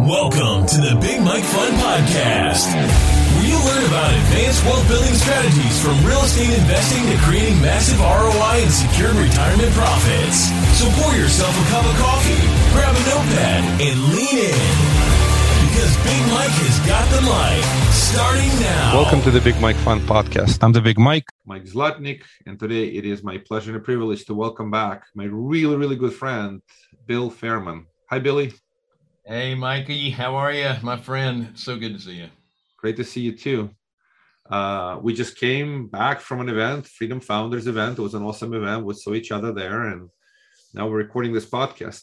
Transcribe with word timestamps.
Welcome 0.00 0.68
to 0.68 0.78
the 0.78 0.92
Big 1.00 1.24
Mike 1.24 1.42
Fund 1.42 1.72
Podcast, 1.80 2.68
where 2.68 3.48
you 3.48 3.56
learn 3.64 3.80
about 3.88 4.12
advanced 4.12 4.60
wealth 4.68 4.86
building 4.92 5.14
strategies 5.16 5.80
from 5.80 5.96
real 6.04 6.20
estate 6.20 6.52
investing 6.52 7.00
to 7.08 7.16
creating 7.24 7.56
massive 7.64 7.96
ROI 7.98 8.60
and 8.60 8.70
secured 8.70 9.16
retirement 9.16 9.72
profits. 9.72 10.52
So 10.76 10.84
pour 11.00 11.16
yourself 11.16 11.48
a 11.48 11.64
cup 11.72 11.80
of 11.88 11.96
coffee, 11.96 12.44
grab 12.76 12.92
a 12.92 13.02
notepad, 13.08 13.62
and 13.80 13.96
lean 14.12 14.36
in. 14.52 14.74
Because 15.64 15.92
Big 16.04 16.22
Mike 16.28 16.52
has 16.60 16.76
got 16.84 17.04
the 17.16 17.22
mic 17.24 17.64
starting 17.96 18.52
now. 18.60 19.00
Welcome 19.00 19.22
to 19.22 19.30
the 19.30 19.40
Big 19.40 19.58
Mike 19.60 19.76
Fund 19.76 20.02
Podcast. 20.02 20.62
I'm 20.62 20.72
the 20.72 20.82
Big 20.82 20.98
Mike. 20.98 21.24
Mike 21.46 21.64
Zlatnik, 21.64 22.22
and 22.44 22.60
today 22.60 22.88
it 22.88 23.06
is 23.06 23.24
my 23.24 23.38
pleasure 23.38 23.74
and 23.74 23.82
privilege 23.82 24.26
to 24.26 24.34
welcome 24.34 24.70
back 24.70 25.06
my 25.14 25.24
really, 25.24 25.76
really 25.76 25.96
good 25.96 26.12
friend, 26.12 26.60
Bill 27.06 27.30
Fairman. 27.30 27.86
Hi, 28.10 28.18
Billy. 28.20 28.52
Hey, 29.28 29.56
Mikey, 29.56 30.10
how 30.10 30.36
are 30.36 30.52
you, 30.52 30.72
my 30.82 30.96
friend? 30.96 31.50
So 31.54 31.76
good 31.76 31.94
to 31.94 32.00
see 32.00 32.12
you. 32.14 32.28
Great 32.76 32.96
to 32.96 33.02
see 33.02 33.22
you 33.22 33.32
too. 33.32 33.70
Uh, 34.48 35.00
we 35.02 35.12
just 35.14 35.36
came 35.36 35.88
back 35.88 36.20
from 36.20 36.40
an 36.40 36.48
event, 36.48 36.86
Freedom 36.86 37.18
Founders 37.18 37.66
event. 37.66 37.98
It 37.98 38.02
was 38.02 38.14
an 38.14 38.22
awesome 38.22 38.54
event. 38.54 38.84
We 38.84 38.94
saw 38.94 39.14
each 39.14 39.32
other 39.32 39.52
there, 39.52 39.88
and 39.88 40.08
now 40.74 40.86
we're 40.86 40.98
recording 40.98 41.32
this 41.32 41.44
podcast. 41.44 42.02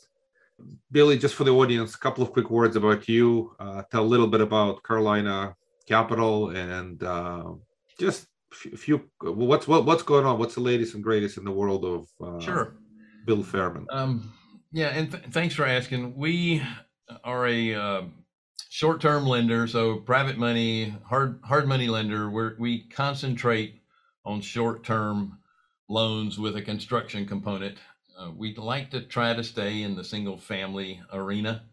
Billy, 0.91 1.17
just 1.17 1.35
for 1.35 1.45
the 1.45 1.52
audience, 1.52 1.95
a 1.95 1.97
couple 1.97 2.25
of 2.25 2.33
quick 2.33 2.49
words 2.49 2.75
about 2.75 3.07
you. 3.07 3.55
Uh, 3.58 3.83
tell 3.89 4.03
a 4.03 4.11
little 4.13 4.27
bit 4.27 4.41
about 4.41 4.83
Carolina 4.83 5.55
Capital 5.88 6.49
and 6.49 7.02
uh, 7.03 7.53
just 7.97 8.27
a 8.73 8.75
few. 8.75 9.09
What's 9.21 9.66
what, 9.66 9.85
what's 9.85 10.03
going 10.03 10.25
on? 10.25 10.39
What's 10.39 10.55
the 10.55 10.59
latest 10.61 10.94
and 10.94 11.02
greatest 11.02 11.38
in 11.38 11.45
the 11.45 11.52
world 11.53 11.85
of 11.85 12.05
uh, 12.21 12.41
Sure. 12.41 12.75
Bill 13.25 13.44
Fairman? 13.44 13.85
Um, 13.91 14.33
yeah, 14.73 14.88
and 14.89 15.09
th- 15.09 15.23
thanks 15.31 15.55
for 15.55 15.66
asking. 15.66 16.17
We 16.17 16.61
are 17.23 17.48
a 17.48 17.73
uh, 17.73 18.02
short-term 18.70 19.25
lender, 19.25 19.67
so 19.67 19.98
private 19.98 20.38
money, 20.38 20.95
hard 21.05 21.39
hard 21.44 21.67
money 21.67 21.88
lender. 21.88 22.30
Where 22.30 22.55
we 22.59 22.83
concentrate 22.89 23.81
on 24.25 24.41
short-term 24.41 25.39
loans 25.89 26.39
with 26.39 26.55
a 26.55 26.61
construction 26.61 27.25
component. 27.25 27.77
Uh, 28.17 28.31
we 28.36 28.55
like 28.55 28.89
to 28.92 29.02
try 29.02 29.33
to 29.33 29.44
stay 29.44 29.81
in 29.81 29.95
the 29.95 30.03
single-family 30.03 31.02
arena. 31.11 31.64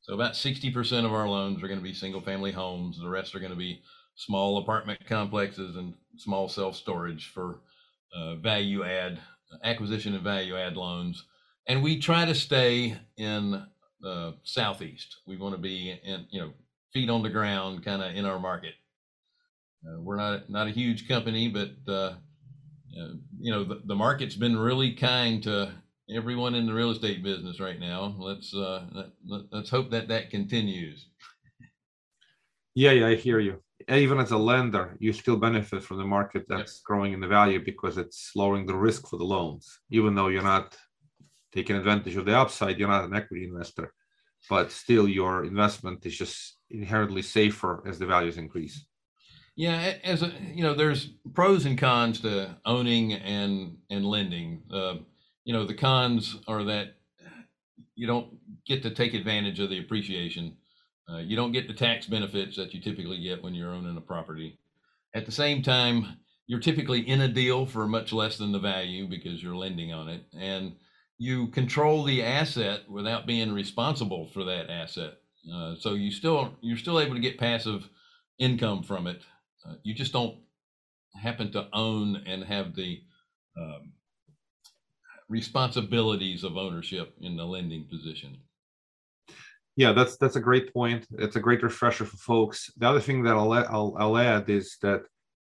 So 0.00 0.14
about 0.14 0.32
60% 0.32 1.04
of 1.04 1.12
our 1.12 1.28
loans 1.28 1.62
are 1.62 1.68
going 1.68 1.80
to 1.80 1.84
be 1.84 1.92
single-family 1.92 2.52
homes. 2.52 2.98
The 2.98 3.08
rest 3.08 3.34
are 3.34 3.40
going 3.40 3.52
to 3.52 3.58
be 3.58 3.82
small 4.14 4.58
apartment 4.58 5.04
complexes 5.06 5.76
and 5.76 5.94
small 6.16 6.48
self-storage 6.48 7.28
for 7.28 7.60
uh, 8.14 8.36
value 8.36 8.84
add 8.84 9.18
acquisition 9.64 10.14
and 10.14 10.24
value 10.24 10.56
add 10.56 10.76
loans. 10.76 11.24
And 11.66 11.82
we 11.82 12.00
try 12.00 12.24
to 12.24 12.34
stay 12.34 12.96
in 13.16 13.66
the 14.00 14.34
southeast. 14.44 15.18
We 15.26 15.36
want 15.36 15.54
to 15.54 15.60
be 15.60 15.98
in, 16.04 16.26
you 16.30 16.40
know, 16.40 16.52
feet 16.92 17.10
on 17.10 17.22
the 17.22 17.30
ground, 17.30 17.84
kind 17.84 18.02
of 18.02 18.14
in 18.14 18.24
our 18.24 18.38
market. 18.38 18.74
Uh, 19.86 20.00
we're 20.00 20.16
not 20.16 20.50
not 20.50 20.66
a 20.66 20.70
huge 20.70 21.06
company, 21.06 21.48
but 21.48 21.70
uh, 21.86 22.14
uh, 23.00 23.12
you 23.38 23.52
know 23.52 23.64
the, 23.64 23.80
the 23.84 23.94
market's 23.94 24.34
been 24.34 24.56
really 24.58 24.92
kind 24.94 25.42
to 25.44 25.72
everyone 26.14 26.54
in 26.54 26.66
the 26.66 26.74
real 26.74 26.90
estate 26.90 27.22
business 27.22 27.60
right 27.60 27.78
now. 27.78 28.14
Let's 28.18 28.54
uh, 28.54 28.86
let, 28.92 29.42
let's 29.52 29.70
hope 29.70 29.90
that 29.90 30.08
that 30.08 30.30
continues. 30.30 31.06
Yeah, 32.74 32.92
yeah, 32.92 33.08
I 33.08 33.14
hear 33.14 33.40
you. 33.40 33.62
Even 33.88 34.18
as 34.18 34.32
a 34.32 34.38
lender, 34.38 34.96
you 34.98 35.12
still 35.12 35.36
benefit 35.36 35.82
from 35.82 35.98
the 35.98 36.04
market 36.04 36.44
that's 36.48 36.80
growing 36.80 37.12
in 37.12 37.20
the 37.20 37.26
value 37.26 37.64
because 37.64 37.96
it's 37.96 38.32
lowering 38.34 38.66
the 38.66 38.76
risk 38.76 39.08
for 39.08 39.16
the 39.16 39.24
loans. 39.24 39.80
Even 39.90 40.14
though 40.14 40.28
you're 40.28 40.42
not 40.42 40.76
taking 41.52 41.76
advantage 41.76 42.16
of 42.16 42.24
the 42.24 42.36
upside, 42.36 42.78
you're 42.78 42.88
not 42.88 43.04
an 43.04 43.14
equity 43.14 43.44
investor, 43.44 43.92
but 44.48 44.70
still 44.70 45.08
your 45.08 45.44
investment 45.44 46.04
is 46.06 46.16
just 46.16 46.58
inherently 46.70 47.22
safer 47.22 47.82
as 47.86 47.98
the 47.98 48.06
values 48.06 48.36
increase. 48.36 48.84
Yeah, 49.56 49.94
as 50.04 50.22
a, 50.22 50.32
you 50.54 50.62
know, 50.62 50.74
there's 50.74 51.10
pros 51.34 51.66
and 51.66 51.76
cons 51.76 52.20
to 52.20 52.56
owning 52.64 53.14
and 53.14 53.78
and 53.90 54.06
lending. 54.06 54.62
Uh, 54.72 54.98
you 55.44 55.52
know, 55.52 55.64
the 55.64 55.74
cons 55.74 56.36
are 56.46 56.62
that 56.64 56.94
you 57.96 58.06
don't 58.06 58.36
get 58.64 58.84
to 58.84 58.90
take 58.90 59.14
advantage 59.14 59.58
of 59.58 59.70
the 59.70 59.80
appreciation. 59.80 60.56
Uh, 61.10 61.18
you 61.18 61.34
don't 61.34 61.52
get 61.52 61.66
the 61.66 61.74
tax 61.74 62.06
benefits 62.06 62.56
that 62.56 62.72
you 62.72 62.80
typically 62.80 63.20
get 63.20 63.42
when 63.42 63.54
you're 63.54 63.72
owning 63.72 63.96
a 63.96 64.00
property. 64.00 64.60
At 65.14 65.26
the 65.26 65.32
same 65.32 65.62
time, 65.62 66.18
you're 66.46 66.60
typically 66.60 67.00
in 67.00 67.22
a 67.22 67.28
deal 67.28 67.66
for 67.66 67.88
much 67.88 68.12
less 68.12 68.36
than 68.36 68.52
the 68.52 68.58
value 68.60 69.08
because 69.08 69.42
you're 69.42 69.56
lending 69.56 69.92
on 69.92 70.08
it, 70.08 70.22
and 70.38 70.76
you 71.18 71.48
control 71.48 72.04
the 72.04 72.22
asset 72.22 72.88
without 72.88 73.26
being 73.26 73.52
responsible 73.52 74.28
for 74.28 74.44
that 74.44 74.70
asset. 74.70 75.14
Uh, 75.52 75.74
so 75.78 75.94
you 75.94 76.10
still 76.10 76.56
you're 76.60 76.76
still 76.76 77.00
able 77.00 77.14
to 77.14 77.20
get 77.20 77.38
passive 77.38 77.88
income 78.38 78.82
from 78.82 79.06
it. 79.06 79.20
Uh, 79.66 79.74
you 79.82 79.94
just 79.94 80.12
don't 80.12 80.36
happen 81.20 81.50
to 81.52 81.68
own 81.72 82.22
and 82.26 82.44
have 82.44 82.74
the 82.74 83.02
um, 83.56 83.92
responsibilities 85.28 86.44
of 86.44 86.56
ownership 86.56 87.14
in 87.20 87.36
the 87.36 87.44
lending 87.44 87.84
position. 87.84 88.36
Yeah, 89.76 89.92
that's 89.92 90.16
that's 90.16 90.36
a 90.36 90.40
great 90.40 90.72
point. 90.72 91.06
It's 91.18 91.36
a 91.36 91.40
great 91.40 91.62
refresher 91.62 92.04
for 92.04 92.16
folks. 92.16 92.70
The 92.76 92.88
other 92.88 93.00
thing 93.00 93.22
that 93.24 93.36
I'll 93.36 93.52
I'll, 93.52 93.96
I'll 93.98 94.18
add 94.18 94.48
is 94.48 94.76
that 94.82 95.02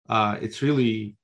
uh, 0.08 0.38
it's 0.40 0.62
really 0.62 1.16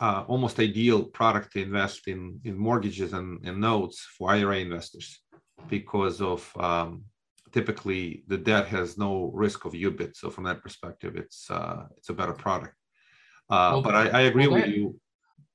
uh, 0.00 0.24
almost 0.28 0.58
ideal 0.58 1.04
product 1.04 1.52
to 1.52 1.62
invest 1.62 2.08
in 2.08 2.40
in 2.44 2.56
mortgages 2.56 3.12
and, 3.12 3.46
and 3.46 3.60
notes 3.60 4.06
for 4.16 4.30
IRA 4.30 4.58
investors 4.58 5.20
because 5.68 6.20
of 6.22 6.50
um, 6.58 7.04
typically 7.52 8.24
the 8.28 8.38
debt 8.38 8.66
has 8.66 8.96
no 8.96 9.30
risk 9.34 9.64
of 9.64 9.72
UBIT. 9.72 10.16
So 10.16 10.30
from 10.30 10.44
that 10.44 10.62
perspective, 10.62 11.16
it's 11.16 11.50
uh, 11.50 11.84
it's 11.96 12.08
a 12.08 12.14
better 12.14 12.32
product. 12.32 12.74
Uh, 13.50 13.70
Well, 13.72 13.82
but 13.82 13.94
I, 13.94 14.08
I 14.08 14.20
agree 14.22 14.46
well, 14.46 14.56
with 14.56 14.66
that- 14.66 14.76
you. 14.76 14.98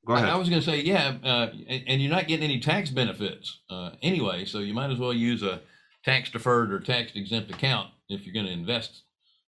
Go 0.06 0.14
ahead. 0.14 0.30
I 0.30 0.36
was 0.36 0.50
going 0.50 0.62
to 0.62 0.66
say, 0.72 0.82
yeah, 0.82 1.16
uh, 1.24 1.48
and, 1.68 1.84
and 1.88 2.00
you're 2.00 2.12
not 2.12 2.28
getting 2.28 2.44
any 2.44 2.60
tax 2.60 2.92
benefits 2.92 3.62
uh, 3.72 3.90
anyway, 4.04 4.46
so 4.46 4.60
you 4.60 4.72
might 4.72 4.92
as 4.92 5.00
well 5.00 5.12
use 5.12 5.42
a 5.42 5.62
tax 6.04 6.30
deferred 6.30 6.72
or 6.72 6.80
tax 6.80 7.14
exempt 7.16 7.50
account 7.50 7.90
if 8.08 8.24
you're 8.24 8.34
going 8.36 8.46
to 8.46 8.52
invest 8.52 9.02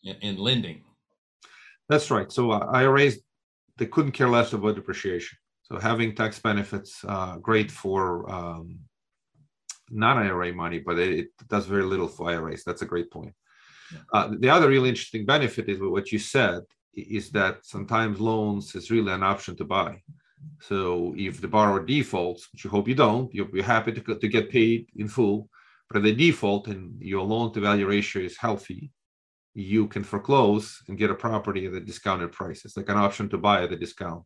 in, 0.04 0.16
in 0.22 0.38
lending. 0.38 0.80
That's 1.90 2.10
right. 2.10 2.32
So 2.32 2.50
uh, 2.52 2.64
IRAs, 2.72 3.18
they 3.78 3.86
couldn't 3.86 4.12
care 4.12 4.28
less 4.28 4.52
about 4.52 4.74
depreciation. 4.76 5.38
So 5.62 5.78
having 5.78 6.14
tax 6.14 6.38
benefits, 6.38 7.04
uh, 7.06 7.36
great 7.36 7.70
for 7.70 8.30
um, 8.30 8.78
non-IRA 9.90 10.52
money, 10.52 10.78
but 10.78 10.98
it, 10.98 11.18
it 11.18 11.30
does 11.48 11.66
very 11.66 11.84
little 11.84 12.08
for 12.08 12.30
IRAs. 12.30 12.64
That's 12.64 12.82
a 12.82 12.86
great 12.86 13.10
point. 13.10 13.34
Yeah. 13.92 14.00
Uh, 14.12 14.30
the 14.38 14.50
other 14.50 14.68
really 14.68 14.88
interesting 14.88 15.24
benefit 15.24 15.68
is 15.68 15.78
what 15.80 16.12
you 16.12 16.18
said 16.18 16.62
is 16.94 17.30
that 17.30 17.64
sometimes 17.64 18.20
loans 18.20 18.74
is 18.74 18.90
really 18.90 19.12
an 19.12 19.22
option 19.22 19.56
to 19.56 19.64
buy. 19.64 20.02
So 20.60 21.14
if 21.16 21.40
the 21.40 21.48
borrower 21.48 21.84
defaults, 21.84 22.48
which 22.52 22.64
you 22.64 22.70
hope 22.70 22.88
you 22.88 22.94
don't, 22.94 23.32
you'll 23.34 23.46
be 23.48 23.62
happy 23.62 23.92
to, 23.92 24.00
to 24.00 24.28
get 24.28 24.50
paid 24.50 24.88
in 24.96 25.08
full. 25.08 25.48
But 25.88 25.98
if 25.98 26.04
they 26.04 26.12
default 26.12 26.68
and 26.68 27.00
your 27.00 27.24
loan 27.24 27.52
to 27.52 27.60
value 27.60 27.88
ratio 27.88 28.22
is 28.22 28.36
healthy, 28.36 28.90
you 29.58 29.88
can 29.88 30.04
foreclose 30.04 30.80
and 30.86 30.96
get 30.96 31.10
a 31.10 31.14
property 31.14 31.66
at 31.66 31.72
a 31.72 31.80
discounted 31.80 32.30
price. 32.30 32.64
It's 32.64 32.76
like 32.76 32.88
an 32.88 32.96
option 32.96 33.28
to 33.30 33.38
buy 33.38 33.64
at 33.64 33.72
a 33.72 33.76
discount. 33.76 34.22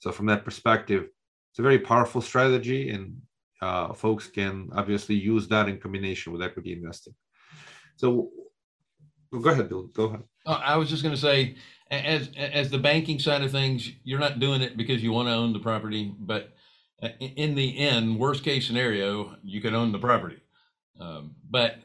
So 0.00 0.10
from 0.10 0.26
that 0.26 0.44
perspective, 0.44 1.04
it's 1.50 1.60
a 1.60 1.62
very 1.62 1.78
powerful 1.78 2.20
strategy, 2.20 2.90
and 2.90 3.20
uh, 3.62 3.92
folks 3.92 4.26
can 4.26 4.68
obviously 4.74 5.14
use 5.14 5.46
that 5.48 5.68
in 5.68 5.78
combination 5.78 6.32
with 6.32 6.42
equity 6.42 6.72
investing. 6.72 7.14
So 7.94 8.30
well, 9.30 9.42
go 9.42 9.50
ahead, 9.50 9.68
Bill. 9.68 9.84
Go 9.84 10.04
ahead. 10.06 10.22
Uh, 10.44 10.60
I 10.64 10.76
was 10.76 10.90
just 10.90 11.04
going 11.04 11.14
to 11.14 11.20
say, 11.20 11.54
as 11.92 12.30
as 12.36 12.68
the 12.68 12.78
banking 12.78 13.20
side 13.20 13.42
of 13.42 13.52
things, 13.52 13.92
you're 14.02 14.18
not 14.18 14.40
doing 14.40 14.60
it 14.60 14.76
because 14.76 15.04
you 15.04 15.12
want 15.12 15.28
to 15.28 15.34
own 15.34 15.52
the 15.52 15.60
property, 15.60 16.12
but 16.18 16.52
uh, 17.00 17.10
in 17.20 17.54
the 17.54 17.78
end, 17.78 18.18
worst 18.18 18.42
case 18.42 18.66
scenario, 18.66 19.36
you 19.44 19.60
can 19.60 19.74
own 19.74 19.92
the 19.92 20.00
property. 20.00 20.42
Um, 20.98 21.36
but 21.48 21.76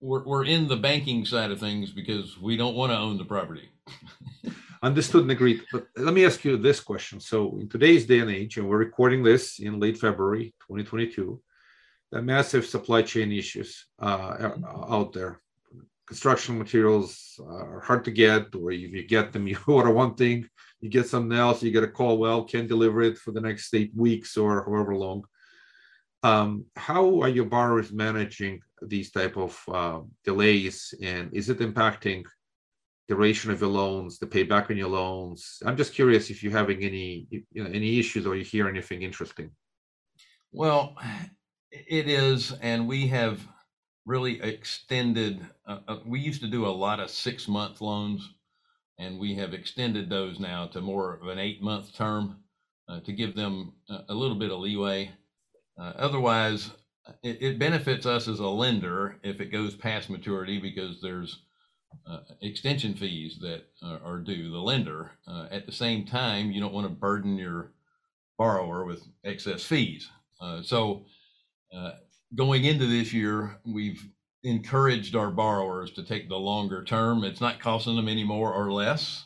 we're 0.00 0.24
we're 0.24 0.44
in 0.44 0.68
the 0.68 0.76
banking 0.76 1.24
side 1.24 1.50
of 1.50 1.60
things 1.60 1.90
because 1.90 2.38
we 2.40 2.56
don't 2.56 2.76
want 2.76 2.92
to 2.92 2.98
own 2.98 3.18
the 3.18 3.24
property. 3.24 3.70
Understood 4.82 5.22
and 5.22 5.30
agreed. 5.30 5.62
But 5.72 5.86
let 5.96 6.14
me 6.14 6.24
ask 6.24 6.44
you 6.44 6.56
this 6.56 6.80
question. 6.80 7.18
So 7.18 7.58
in 7.58 7.68
today's 7.68 8.06
day 8.06 8.20
and 8.20 8.30
age, 8.30 8.58
and 8.58 8.68
we're 8.68 8.76
recording 8.76 9.22
this 9.22 9.58
in 9.58 9.80
late 9.80 9.98
February 9.98 10.54
2022, 10.68 11.40
the 12.12 12.22
massive 12.22 12.66
supply 12.66 13.02
chain 13.02 13.32
issues 13.32 13.86
uh, 13.98 14.50
out 14.88 15.12
there. 15.12 15.40
Construction 16.06 16.56
materials 16.56 17.40
are 17.44 17.80
hard 17.80 18.04
to 18.04 18.12
get, 18.12 18.54
or 18.54 18.70
if 18.70 18.92
you 18.92 19.06
get 19.06 19.32
them, 19.32 19.48
you 19.48 19.58
order 19.66 19.90
one 19.90 20.14
thing, 20.14 20.48
you 20.80 20.90
get 20.90 21.08
something 21.08 21.36
else, 21.36 21.62
you 21.62 21.72
get 21.72 21.82
a 21.82 21.88
call, 21.88 22.18
well, 22.18 22.44
can't 22.44 22.68
deliver 22.68 23.02
it 23.02 23.18
for 23.18 23.32
the 23.32 23.40
next 23.40 23.74
eight 23.74 23.92
weeks 23.96 24.36
or 24.36 24.62
however 24.64 24.94
long. 24.94 25.24
Um, 26.26 26.64
how 26.76 27.20
are 27.22 27.28
your 27.28 27.44
borrowers 27.44 27.92
managing 27.92 28.60
these 28.82 29.10
type 29.10 29.36
of 29.36 29.52
uh, 29.72 30.00
delays, 30.24 30.92
and 31.02 31.24
is 31.32 31.48
it 31.50 31.58
impacting 31.58 32.24
duration 33.08 33.50
of 33.50 33.60
your 33.60 33.70
loans, 33.70 34.18
the 34.18 34.26
payback 34.26 34.70
on 34.70 34.76
your 34.76 34.88
loans. 34.88 35.62
I'm 35.64 35.76
just 35.76 35.94
curious 35.94 36.30
if 36.30 36.42
you're 36.42 36.52
having 36.52 36.82
any 36.82 37.26
you 37.30 37.62
know, 37.62 37.70
any 37.70 37.98
issues 37.98 38.26
or 38.26 38.34
you 38.34 38.44
hear 38.44 38.68
anything 38.68 39.02
interesting. 39.02 39.50
Well, 40.52 40.96
it 41.70 42.08
is, 42.08 42.52
and 42.60 42.88
we 42.88 43.06
have 43.08 43.40
really 44.06 44.40
extended. 44.42 45.44
Uh, 45.66 45.78
uh, 45.88 45.98
we 46.04 46.20
used 46.20 46.40
to 46.42 46.48
do 46.48 46.66
a 46.66 46.68
lot 46.68 47.00
of 47.00 47.10
six 47.10 47.46
month 47.46 47.80
loans, 47.80 48.34
and 48.98 49.18
we 49.18 49.34
have 49.36 49.54
extended 49.54 50.08
those 50.08 50.40
now 50.40 50.66
to 50.68 50.80
more 50.80 51.14
of 51.22 51.28
an 51.28 51.38
eight 51.38 51.62
month 51.62 51.94
term 51.94 52.38
uh, 52.88 53.00
to 53.00 53.12
give 53.12 53.34
them 53.36 53.72
a, 53.88 54.04
a, 54.08 54.14
little 54.14 54.38
bit 54.38 54.50
of 54.50 54.60
leeway. 54.60 55.10
Uh, 55.78 55.92
otherwise, 55.96 56.70
it, 57.22 57.40
it, 57.40 57.58
benefits 57.58 58.06
us 58.06 58.28
as 58.28 58.40
a 58.40 58.46
lender 58.46 59.18
if 59.22 59.40
it 59.40 59.52
goes 59.52 59.74
past 59.74 60.10
maturity 60.10 60.58
because 60.58 61.00
there's 61.00 61.42
uh, 62.06 62.20
extension 62.42 62.94
fees 62.94 63.38
that 63.40 63.64
are 64.04 64.18
due 64.18 64.50
the 64.50 64.58
lender. 64.58 65.12
Uh, 65.26 65.46
at 65.50 65.66
the 65.66 65.72
same 65.72 66.04
time, 66.04 66.50
you 66.50 66.60
don't 66.60 66.72
want 66.72 66.86
to 66.86 66.92
burden 66.92 67.36
your 67.36 67.72
borrower 68.38 68.84
with 68.84 69.02
excess 69.24 69.62
fees. 69.62 70.10
so 70.62 71.04
going 72.34 72.64
into 72.64 72.86
this 72.86 73.12
year, 73.12 73.58
we've 73.64 74.06
encouraged 74.42 75.16
our 75.16 75.30
borrowers 75.30 75.92
to 75.92 76.02
take 76.02 76.28
the 76.28 76.36
longer 76.36 76.84
term. 76.84 77.24
It's 77.24 77.40
not 77.40 77.60
costing 77.60 77.96
them 77.96 78.08
any 78.08 78.24
more 78.24 78.52
or 78.52 78.72
less. 78.72 79.24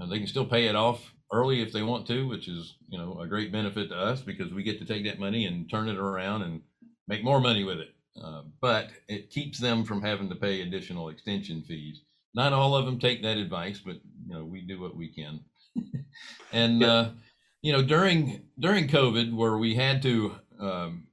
Uh, 0.00 0.06
they 0.06 0.18
can 0.18 0.26
still 0.26 0.46
pay 0.46 0.66
it 0.66 0.76
off 0.76 1.12
early 1.32 1.62
if 1.62 1.72
they 1.72 1.82
want 1.82 2.06
to, 2.08 2.26
which 2.28 2.48
is 2.48 2.76
you 2.88 2.98
know 2.98 3.20
a 3.20 3.26
great 3.26 3.52
benefit 3.52 3.88
to 3.88 3.96
us 3.96 4.20
because 4.20 4.52
we 4.52 4.62
get 4.62 4.78
to 4.78 4.84
take 4.84 5.04
that 5.04 5.20
money 5.20 5.46
and 5.46 5.70
turn 5.70 5.88
it 5.88 5.98
around 5.98 6.42
and 6.42 6.62
make 7.08 7.24
more 7.24 7.40
money 7.40 7.64
with 7.64 7.78
it. 7.78 7.94
Uh, 8.22 8.42
but 8.60 8.90
it 9.08 9.30
keeps 9.30 9.58
them 9.58 9.84
from 9.84 10.02
having 10.02 10.28
to 10.28 10.34
pay 10.34 10.62
additional 10.62 11.08
extension 11.08 11.62
fees. 11.62 12.02
Not 12.34 12.52
all 12.52 12.76
of 12.76 12.86
them 12.86 12.98
take 12.98 13.22
that 13.22 13.38
advice, 13.38 13.80
but 13.84 13.96
you 14.26 14.34
know 14.34 14.44
we 14.44 14.62
do 14.62 14.80
what 14.80 14.96
we 14.96 15.08
can. 15.08 15.40
and 16.52 16.80
yeah. 16.80 16.88
uh, 16.88 17.10
you 17.62 17.72
know 17.72 17.82
during 17.82 18.42
during 18.58 18.88
COVID, 18.88 19.34
where 19.34 19.56
we 19.56 19.74
had 19.74 20.02
to 20.02 20.34
um, 20.58 21.06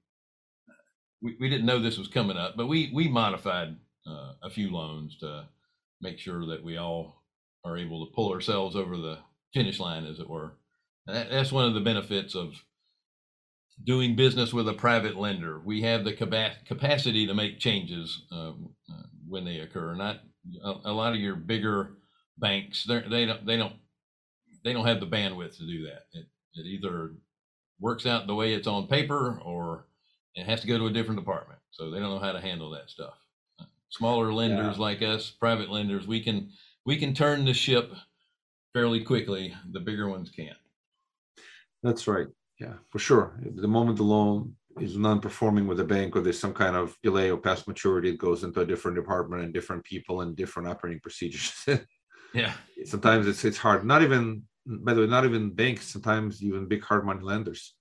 we, 1.22 1.36
we 1.40 1.50
didn't 1.50 1.66
know 1.66 1.80
this 1.80 1.98
was 1.98 2.08
coming 2.08 2.38
up, 2.38 2.56
but 2.58 2.68
we 2.68 2.92
we 2.94 3.08
modified 3.08 3.76
uh, 4.08 4.34
a 4.44 4.50
few 4.50 4.72
loans 4.72 5.18
to 5.20 5.48
make 6.02 6.20
sure 6.20 6.46
that 6.46 6.64
we 6.64 6.78
all 6.78 7.24
are 7.66 7.78
able 7.78 8.06
to 8.06 8.14
pull 8.14 8.32
ourselves 8.32 8.76
over 8.76 8.98
the 8.98 9.18
finish 9.54 9.80
line, 9.80 10.06
as 10.06 10.20
it 10.20 10.30
were. 10.30 10.58
That, 11.06 11.30
that's 11.30 11.52
one 11.52 11.66
of 11.66 11.74
the 11.74 11.80
benefits 11.80 12.36
of 12.36 12.54
doing 13.84 14.16
business 14.16 14.54
with 14.54 14.68
a 14.68 14.74
private 14.74 15.16
lender. 15.16 15.62
We 15.64 15.82
have 15.84 16.04
the 16.04 16.14
capacity 16.14 17.28
to 17.28 17.34
make 17.34 17.60
changes 17.60 18.24
uh, 18.32 18.50
uh, 18.52 19.04
when 19.28 19.46
they 19.46 19.60
occur. 19.60 19.96
Not 19.96 20.18
a, 20.64 20.74
a, 20.86 20.94
lot 20.94 21.14
of 21.14 21.20
your 21.20 21.36
bigger 21.36 21.98
banks, 22.38 22.86
they 22.86 23.26
don't 23.26 23.46
they 23.46 23.58
don't 23.58 23.74
they 24.64 24.74
don't 24.74 24.88
have 24.88 25.00
the 25.00 25.08
bandwidth 25.08 25.58
to 25.58 25.68
do 25.68 25.86
that. 25.86 26.06
It, 26.14 26.26
it 26.56 26.66
either 26.66 27.14
works 27.80 28.06
out 28.06 28.28
the 28.28 28.36
way 28.36 28.54
it's 28.54 28.68
on 28.68 28.88
paper 28.88 29.40
or 29.44 29.86
it 30.36 30.46
has 30.46 30.62
to 30.62 30.68
go 30.68 30.78
to 30.78 30.88
a 30.88 30.92
different 30.92 31.20
department. 31.20 31.60
So 31.72 31.92
they 31.92 32.00
don't 32.00 32.10
know 32.10 32.20
how 32.20 32.32
to 32.32 32.42
handle 32.42 32.72
that 32.72 32.90
stuff. 32.90 33.14
Smaller 33.90 34.34
lenders 34.34 34.76
yeah. 34.78 34.82
like 34.82 35.02
us, 35.02 35.30
private 35.30 35.70
lenders, 35.70 36.08
we 36.08 36.22
can 36.22 36.52
we 36.86 36.98
can 36.98 37.14
turn 37.14 37.46
the 37.46 37.54
ship 37.54 37.92
fairly 38.78 39.02
quickly. 39.02 39.56
The 39.72 39.80
bigger 39.80 40.08
ones 40.08 40.30
can't. 40.30 40.58
That's 41.82 42.08
right. 42.08 42.28
Yeah, 42.60 42.74
for 42.92 43.00
sure. 43.00 43.40
The 43.56 43.68
moment 43.68 43.98
the 43.98 44.04
loan 44.04 44.54
is 44.80 44.96
non-performing 44.96 45.66
with 45.66 45.78
the 45.78 45.84
bank 45.84 46.16
or 46.16 46.22
there's 46.22 46.40
some 46.40 46.54
kind 46.54 46.76
of 46.76 46.96
delay 47.02 47.32
or 47.32 47.38
past 47.38 47.68
maturity, 47.68 48.10
it 48.10 48.20
goes 48.20 48.44
into 48.44 48.62
a 48.62 48.66
different 48.66 48.96
department 48.96 49.44
and 49.44 49.52
different 49.52 49.84
people 49.84 50.22
and 50.22 50.36
different 50.36 50.70
operating 50.70 51.00
procedures. 51.00 51.66
yeah. 52.36 52.54
Sometimes 52.86 53.26
it's 53.26 53.44
it's 53.46 53.58
hard. 53.58 53.84
Not 53.84 54.04
even 54.04 54.44
by 54.68 54.94
the 54.94 55.02
way, 55.02 55.08
not 55.08 55.26
even 55.26 55.56
banks, 55.56 55.88
sometimes 55.88 56.44
even 56.44 56.68
big 56.68 56.84
hard 56.84 57.04
money 57.04 57.24
lenders. 57.24 57.74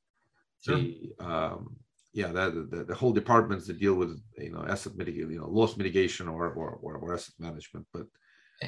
Sure. 0.64 0.78
The, 0.78 1.12
um, 1.20 1.76
yeah, 2.14 2.32
that 2.32 2.70
the, 2.70 2.84
the 2.84 2.94
whole 2.94 3.12
departments 3.12 3.66
that 3.66 3.78
deal 3.78 3.94
with 3.94 4.18
you 4.38 4.52
know 4.52 4.64
asset 4.66 4.96
mitigation, 4.96 5.30
you 5.30 5.40
know, 5.40 5.50
loss 5.50 5.76
mitigation 5.76 6.26
or 6.26 6.48
or, 6.58 6.78
or, 6.80 6.94
or 6.96 7.14
asset 7.14 7.34
management. 7.38 7.86
But 7.92 8.06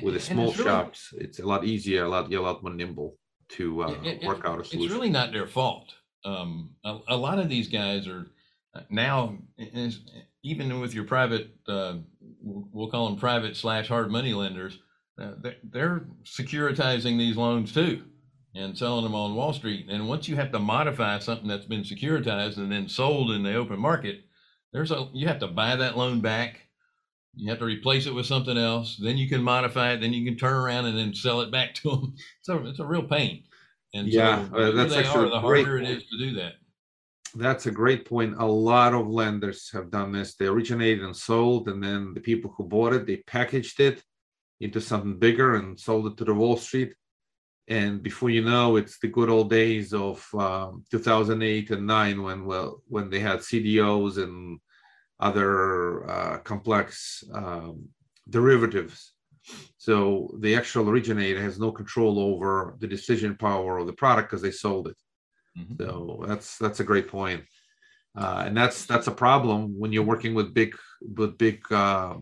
with 0.02 0.14
the 0.14 0.20
small 0.20 0.50
it's 0.50 0.58
really, 0.58 0.70
shops, 0.70 1.14
it's 1.16 1.38
a 1.38 1.46
lot 1.46 1.64
easier, 1.64 2.04
a 2.04 2.08
lot, 2.08 2.32
a 2.32 2.40
lot 2.40 2.62
more 2.62 2.72
nimble 2.72 3.16
to 3.50 3.82
uh, 3.82 3.96
it, 4.02 4.22
work 4.22 4.44
out 4.44 4.60
a 4.60 4.64
solution. 4.64 4.82
It's 4.82 4.92
really 4.92 5.10
not 5.10 5.32
their 5.32 5.46
fault. 5.46 5.94
Um, 6.24 6.70
a, 6.84 6.98
a, 7.08 7.16
lot 7.16 7.38
of 7.38 7.48
these 7.48 7.68
guys 7.68 8.06
are 8.06 8.26
uh, 8.74 8.80
now, 8.90 9.38
even 10.42 10.80
with 10.80 10.94
your 10.94 11.04
private, 11.04 11.50
uh, 11.66 11.94
we'll 12.42 12.90
call 12.90 13.08
them 13.08 13.18
private 13.18 13.56
slash 13.56 13.88
hard 13.88 14.10
money 14.10 14.34
lenders, 14.34 14.78
uh, 15.20 15.32
they're, 15.40 15.56
they're 15.64 16.06
securitizing 16.24 17.18
these 17.18 17.36
loans 17.36 17.72
too 17.72 18.02
and 18.54 18.76
selling 18.76 19.04
them 19.04 19.14
on 19.14 19.34
Wall 19.34 19.52
Street. 19.52 19.86
And 19.88 20.08
once 20.08 20.28
you 20.28 20.36
have 20.36 20.52
to 20.52 20.58
modify 20.58 21.18
something 21.18 21.48
that's 21.48 21.66
been 21.66 21.82
securitized 21.82 22.56
and 22.56 22.70
then 22.70 22.88
sold 22.88 23.30
in 23.30 23.42
the 23.42 23.54
open 23.54 23.78
market, 23.78 24.24
there's 24.72 24.90
a 24.90 25.08
you 25.12 25.28
have 25.28 25.38
to 25.40 25.48
buy 25.48 25.76
that 25.76 25.96
loan 25.96 26.20
back. 26.20 26.67
You 27.38 27.50
have 27.50 27.58
to 27.60 27.64
replace 27.64 28.06
it 28.06 28.14
with 28.14 28.26
something 28.26 28.58
else. 28.58 28.96
Then 28.96 29.16
you 29.16 29.28
can 29.28 29.42
modify 29.42 29.92
it. 29.92 30.00
Then 30.00 30.12
you 30.12 30.24
can 30.24 30.36
turn 30.36 30.54
around 30.54 30.86
and 30.86 30.98
then 30.98 31.14
sell 31.14 31.40
it 31.40 31.50
back 31.50 31.74
to 31.76 31.90
them. 31.90 32.14
So 32.42 32.64
it's 32.66 32.80
a 32.80 32.86
real 32.86 33.02
pain. 33.02 33.44
And 33.94 34.08
yeah, 34.08 34.46
so 34.50 34.56
uh, 34.56 34.70
that's 34.72 34.94
actually 34.94 35.28
are, 35.28 35.30
the 35.30 35.40
harder 35.40 35.78
it 35.78 35.88
is 35.88 36.04
to 36.04 36.18
do 36.18 36.34
that. 36.34 36.54
That's 37.34 37.66
a 37.66 37.70
great 37.70 38.04
point. 38.04 38.36
A 38.38 38.44
lot 38.44 38.92
of 38.92 39.08
lenders 39.08 39.70
have 39.72 39.90
done 39.90 40.12
this. 40.12 40.34
They 40.34 40.46
originated 40.46 41.04
and 41.04 41.16
sold, 41.16 41.68
and 41.68 41.82
then 41.82 42.12
the 42.12 42.20
people 42.20 42.52
who 42.56 42.64
bought 42.64 42.92
it, 42.92 43.06
they 43.06 43.18
packaged 43.18 43.80
it 43.80 44.02
into 44.60 44.80
something 44.80 45.18
bigger 45.18 45.54
and 45.54 45.78
sold 45.78 46.06
it 46.06 46.16
to 46.18 46.24
the 46.24 46.34
Wall 46.34 46.56
Street 46.56 46.92
and 47.68 48.02
before 48.02 48.30
you 48.30 48.42
know 48.42 48.76
it's 48.76 48.98
the 48.98 49.08
good 49.08 49.28
old 49.28 49.50
days 49.50 49.92
of 49.92 50.26
um, 50.34 50.82
2008 50.90 51.70
and 51.70 51.86
9 51.86 52.22
when 52.22 52.44
well 52.44 52.82
when 52.88 53.10
they 53.10 53.20
had 53.20 53.40
cdos 53.40 54.22
and 54.22 54.58
other 55.20 56.08
uh, 56.08 56.38
complex 56.38 57.24
um, 57.34 57.88
derivatives 58.28 59.14
so 59.78 60.30
the 60.40 60.54
actual 60.54 60.88
originator 60.90 61.40
has 61.40 61.58
no 61.58 61.72
control 61.72 62.18
over 62.18 62.76
the 62.80 62.86
decision 62.86 63.34
power 63.36 63.78
of 63.78 63.86
the 63.86 63.92
product 63.92 64.30
because 64.30 64.42
they 64.42 64.50
sold 64.50 64.88
it 64.88 64.96
mm-hmm. 65.58 65.74
so 65.80 66.24
that's 66.26 66.58
that's 66.58 66.80
a 66.80 66.84
great 66.84 67.08
point 67.08 67.42
uh, 68.16 68.44
and 68.46 68.56
that's 68.56 68.84
that's 68.86 69.06
a 69.06 69.12
problem 69.12 69.78
when 69.78 69.92
you're 69.92 70.02
working 70.02 70.34
with 70.34 70.52
big 70.52 70.76
with 71.16 71.38
big 71.38 71.60
uh, 71.72 72.14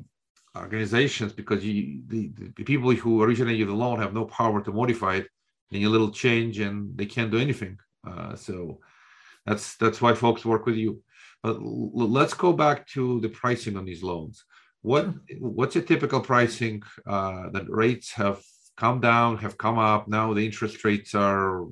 organizations 0.56 1.32
because 1.32 1.64
you 1.64 2.02
the, 2.06 2.30
the 2.56 2.64
people 2.64 2.92
who 2.92 3.22
originate 3.22 3.58
you 3.58 3.66
the 3.66 3.72
loan 3.72 3.98
have 3.98 4.14
no 4.14 4.24
power 4.24 4.62
to 4.62 4.72
modify 4.72 5.16
it 5.16 5.26
any 5.72 5.86
little 5.86 6.10
change 6.10 6.60
and 6.60 6.96
they 6.96 7.06
can't 7.06 7.30
do 7.30 7.38
anything. 7.38 7.78
Uh, 8.06 8.34
so 8.36 8.78
that's 9.44 9.76
that's 9.76 10.00
why 10.00 10.14
folks 10.14 10.44
work 10.44 10.66
with 10.66 10.76
you. 10.76 11.02
But 11.46 11.58
l- 11.58 12.10
let's 12.18 12.34
go 12.34 12.52
back 12.52 12.88
to 12.94 13.20
the 13.20 13.28
pricing 13.28 13.76
on 13.76 13.84
these 13.84 14.02
loans. 14.02 14.44
What 14.82 15.14
what's 15.38 15.76
your 15.76 15.84
typical 15.84 16.20
pricing? 16.20 16.82
Uh, 17.06 17.50
that 17.50 17.70
rates 17.70 18.10
have 18.14 18.42
come 18.76 19.00
down, 19.00 19.38
have 19.38 19.56
come 19.56 19.78
up. 19.78 20.08
Now 20.08 20.34
the 20.34 20.44
interest 20.44 20.84
rates 20.84 21.14
are 21.14 21.66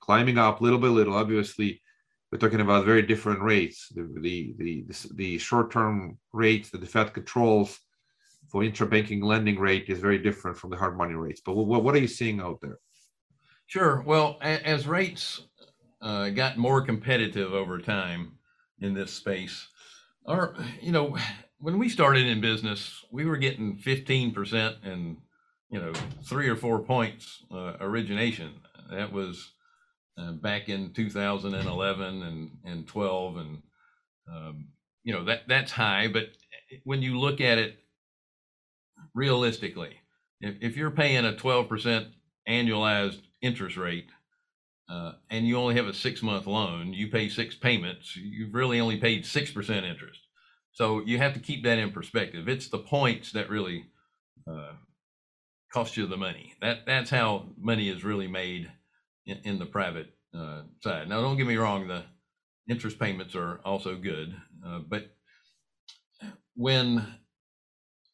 climbing 0.00 0.36
up 0.36 0.60
little 0.60 0.80
by 0.80 0.88
little. 0.88 1.14
Obviously, 1.14 1.80
we're 2.28 2.40
talking 2.40 2.60
about 2.60 2.84
very 2.84 3.02
different 3.02 3.40
rates. 3.40 3.86
The 3.94 4.02
the 4.26 4.54
the, 4.58 4.84
the, 5.14 5.38
short-term 5.38 6.18
rates 6.32 6.70
that 6.70 6.80
the 6.80 6.92
Fed 6.94 7.14
controls 7.14 7.78
for 8.50 8.62
intrabanking 8.62 9.22
lending 9.22 9.60
rate 9.60 9.84
is 9.86 10.00
very 10.00 10.18
different 10.18 10.56
from 10.58 10.70
the 10.70 10.76
hard 10.76 10.96
money 10.98 11.14
rates. 11.14 11.40
But 11.46 11.54
what, 11.54 11.84
what 11.84 11.94
are 11.94 12.04
you 12.06 12.08
seeing 12.20 12.40
out 12.40 12.58
there? 12.60 12.78
Sure. 13.66 14.02
Well, 14.04 14.38
as 14.42 14.88
rates 14.88 15.42
uh, 16.00 16.30
got 16.30 16.58
more 16.58 16.82
competitive 16.82 17.54
over 17.54 17.78
time 17.78 18.38
in 18.82 18.94
this 18.94 19.12
space, 19.12 19.68
or 20.24 20.54
you 20.80 20.92
know, 20.92 21.16
when 21.58 21.78
we 21.78 21.88
started 21.88 22.26
in 22.26 22.40
business, 22.40 23.04
we 23.10 23.24
were 23.24 23.36
getting 23.36 23.78
15% 23.78 24.76
and 24.84 25.16
you 25.70 25.80
know 25.80 25.92
three 26.24 26.48
or 26.48 26.56
four 26.56 26.80
points 26.80 27.42
uh, 27.50 27.74
origination. 27.80 28.52
That 28.90 29.12
was 29.12 29.52
uh, 30.18 30.32
back 30.32 30.68
in 30.68 30.92
2011 30.92 32.22
and 32.22 32.50
and 32.64 32.86
12, 32.86 33.36
and 33.36 33.62
um, 34.30 34.68
you 35.04 35.12
know 35.12 35.24
that 35.24 35.48
that's 35.48 35.72
high. 35.72 36.08
But 36.08 36.30
when 36.84 37.02
you 37.02 37.18
look 37.18 37.40
at 37.40 37.58
it 37.58 37.78
realistically, 39.14 39.96
if, 40.40 40.56
if 40.60 40.76
you're 40.76 40.90
paying 40.90 41.24
a 41.24 41.32
12% 41.32 42.08
annualized 42.48 43.20
interest 43.40 43.76
rate 43.76 44.08
uh, 44.88 45.12
and 45.30 45.46
you 45.46 45.56
only 45.56 45.74
have 45.74 45.86
a 45.86 45.94
six 45.94 46.22
month 46.22 46.46
loan, 46.46 46.92
you 46.92 47.08
pay 47.08 47.28
six 47.28 47.54
payments, 47.54 48.16
you've 48.16 48.54
really 48.54 48.80
only 48.80 48.98
paid 48.98 49.24
6% 49.24 49.82
interest. 49.82 50.20
So 50.72 51.02
you 51.04 51.18
have 51.18 51.34
to 51.34 51.40
keep 51.40 51.64
that 51.64 51.78
in 51.78 51.92
perspective. 51.92 52.48
It's 52.48 52.68
the 52.68 52.78
points 52.78 53.32
that 53.32 53.50
really 53.50 53.86
uh, 54.50 54.72
cost 55.72 55.96
you 55.96 56.06
the 56.06 56.16
money. 56.16 56.54
That 56.60 56.86
That's 56.86 57.10
how 57.10 57.46
money 57.58 57.88
is 57.88 58.04
really 58.04 58.28
made 58.28 58.70
in, 59.26 59.38
in 59.44 59.58
the 59.58 59.66
private 59.66 60.14
uh, 60.34 60.62
side. 60.80 61.08
Now, 61.08 61.20
don't 61.20 61.36
get 61.36 61.46
me 61.46 61.56
wrong, 61.56 61.88
the 61.88 62.04
interest 62.68 62.98
payments 62.98 63.34
are 63.34 63.60
also 63.64 63.96
good, 63.96 64.34
uh, 64.66 64.80
but 64.88 65.10
when 66.54 67.06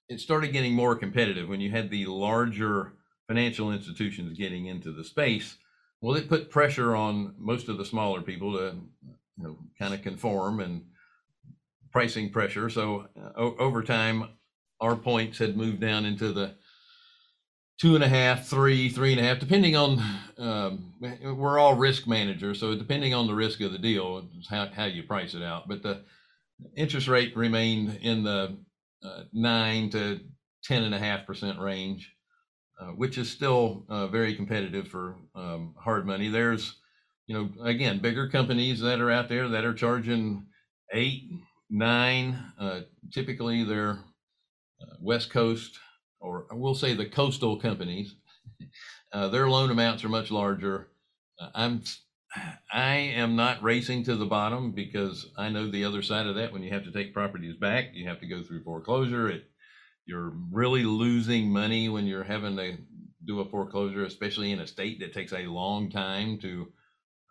it 0.09 0.21
started 0.21 0.53
getting 0.53 0.75
more 0.75 0.97
competitive, 0.97 1.49
when 1.49 1.61
you 1.61 1.71
had 1.71 1.91
the 1.91 2.07
larger 2.07 2.95
financial 3.27 3.73
institutions 3.73 4.39
getting 4.39 4.67
into 4.67 4.93
the 4.93 5.05
space, 5.05 5.57
well, 6.01 6.17
it 6.17 6.29
put 6.29 6.51
pressure 6.51 6.95
on 6.95 7.35
most 7.39 7.69
of 7.69 7.79
the 7.79 7.85
smaller 7.85 8.23
people 8.23 8.53
to, 8.53 8.77
you 9.37 9.45
know, 9.45 9.59
kind 9.79 9.95
of 9.95 10.03
conform 10.03 10.61
and 10.61 10.85
pricing 11.93 12.31
pressure. 12.31 12.71
So 12.71 13.09
uh, 13.21 13.31
o- 13.37 13.57
over 13.59 13.83
time, 13.83 14.29
our 14.81 14.97
points 14.97 15.39
had 15.39 15.57
moved 15.57 15.81
down 15.81 16.05
into 16.05 16.33
the 16.33 16.55
two 17.81 17.95
and 17.95 18.05
a 18.05 18.09
half, 18.09 18.47
three, 18.47 18.89
three 18.89 19.13
and 19.13 19.21
a 19.21 19.25
half, 19.25 19.39
depending 19.39 19.77
on. 19.77 20.01
Um, 20.39 20.95
we're 21.01 21.59
all 21.59 21.75
risk 21.75 22.07
managers, 22.07 22.61
so 22.61 22.77
depending 22.77 23.15
on 23.15 23.27
the 23.27 23.35
risk 23.35 23.61
of 23.61 23.73
the 23.73 23.79
deal, 23.79 24.29
how 24.49 24.67
how 24.67 24.85
you 24.85 25.03
price 25.03 25.35
it 25.35 25.43
out. 25.43 25.69
But 25.69 25.83
the 25.83 26.05
interest 26.77 27.09
rate 27.09 27.37
remained 27.37 27.99
in 28.03 28.23
the 28.23 28.57
uh, 29.03 29.23
nine 29.33 29.91
to 29.91 30.21
ten 30.63 30.85
and 30.85 30.95
a 30.95 30.99
half 30.99 31.27
percent 31.27 31.59
range, 31.59 32.13
uh, 32.81 32.93
which 32.93 33.19
is 33.19 33.31
still 33.31 33.85
uh, 33.89 34.07
very 34.07 34.35
competitive 34.35 34.89
for 34.89 35.17
um, 35.35 35.75
hard 35.79 36.07
money. 36.07 36.29
There's, 36.29 36.77
you 37.27 37.35
know, 37.35 37.65
again, 37.65 37.99
bigger 38.01 38.29
companies 38.29 38.81
that 38.81 39.01
are 39.01 39.11
out 39.11 39.29
there 39.29 39.49
that 39.49 39.65
are 39.65 39.75
charging 39.75 40.47
eight, 40.93 41.31
nine. 41.71 42.39
Uh, 42.59 42.81
typically, 43.13 43.65
they're 43.65 43.99
uh, 44.81 44.97
West 45.01 45.31
Coast, 45.31 45.79
or 46.21 46.47
we'll 46.53 46.75
say 46.75 46.95
the 46.95 47.07
coastal 47.07 47.59
companies. 47.59 48.15
Uh, 49.11 49.27
their 49.29 49.49
loan 49.49 49.71
amounts 49.71 50.05
are 50.05 50.09
much 50.11 50.31
larger. 50.31 50.91
I'm 51.55 51.83
I 52.73 52.95
am 52.97 53.37
not 53.37 53.63
racing 53.63 54.05
to 54.05 54.17
the 54.17 54.27
bottom 54.27 54.73
because 54.73 55.31
I 55.39 55.49
know 55.49 55.71
the 55.71 55.85
other 55.85 56.03
side 56.03 56.27
of 56.27 56.35
that. 56.35 56.53
When 56.53 56.63
you 56.63 56.71
have 56.73 56.85
to 56.85 56.93
take 56.93 57.15
properties 57.15 57.57
back, 57.57 57.91
you 57.95 58.07
have 58.07 58.21
to 58.21 58.27
go 58.27 58.43
through 58.43 58.65
foreclosure. 58.65 59.31
It 59.31 59.51
you're 60.09 60.33
really 60.51 60.85
losing 60.85 61.51
money 61.51 61.89
when 61.91 62.07
you're 62.07 62.25
having 62.25 62.57
to 62.57 62.79
do 63.27 63.41
a 63.41 63.49
foreclosure, 63.51 64.05
especially 64.05 64.53
in 64.53 64.61
a 64.61 64.67
state 64.67 64.99
that 65.01 65.13
takes 65.13 65.35
a 65.35 65.47
long 65.47 65.91
time 65.91 66.39
to 66.39 66.73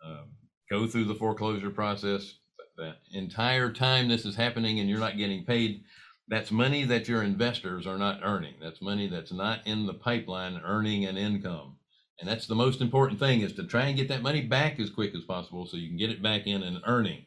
uh, 0.06 0.22
go 0.70 0.86
through 0.86 1.06
the 1.06 1.14
foreclosure 1.16 1.70
process. 1.70 2.34
The 2.76 2.94
entire 3.12 3.72
time 3.72 4.08
this 4.08 4.24
is 4.24 4.36
happening 4.36 4.78
and 4.78 4.88
you're 4.88 5.00
not 5.00 5.16
getting 5.16 5.44
paid, 5.44 5.82
that's 6.28 6.52
money 6.52 6.84
that 6.84 7.08
your 7.08 7.24
investors 7.24 7.84
are 7.84 7.98
not 7.98 8.20
earning. 8.22 8.54
That's 8.62 8.80
money 8.80 9.08
that's 9.08 9.32
not 9.32 9.66
in 9.66 9.86
the 9.86 9.94
pipeline 9.94 10.60
earning 10.64 11.04
an 11.04 11.16
income. 11.16 11.78
And 12.20 12.28
that's 12.28 12.46
the 12.46 12.54
most 12.54 12.80
important 12.80 13.18
thing 13.18 13.40
is 13.40 13.54
to 13.54 13.64
try 13.64 13.86
and 13.86 13.96
get 13.96 14.08
that 14.08 14.22
money 14.22 14.42
back 14.42 14.78
as 14.78 14.90
quick 14.90 15.16
as 15.16 15.24
possible 15.24 15.66
so 15.66 15.76
you 15.76 15.88
can 15.88 15.96
get 15.96 16.10
it 16.10 16.22
back 16.22 16.46
in 16.46 16.62
and 16.62 16.80
earning. 16.86 17.24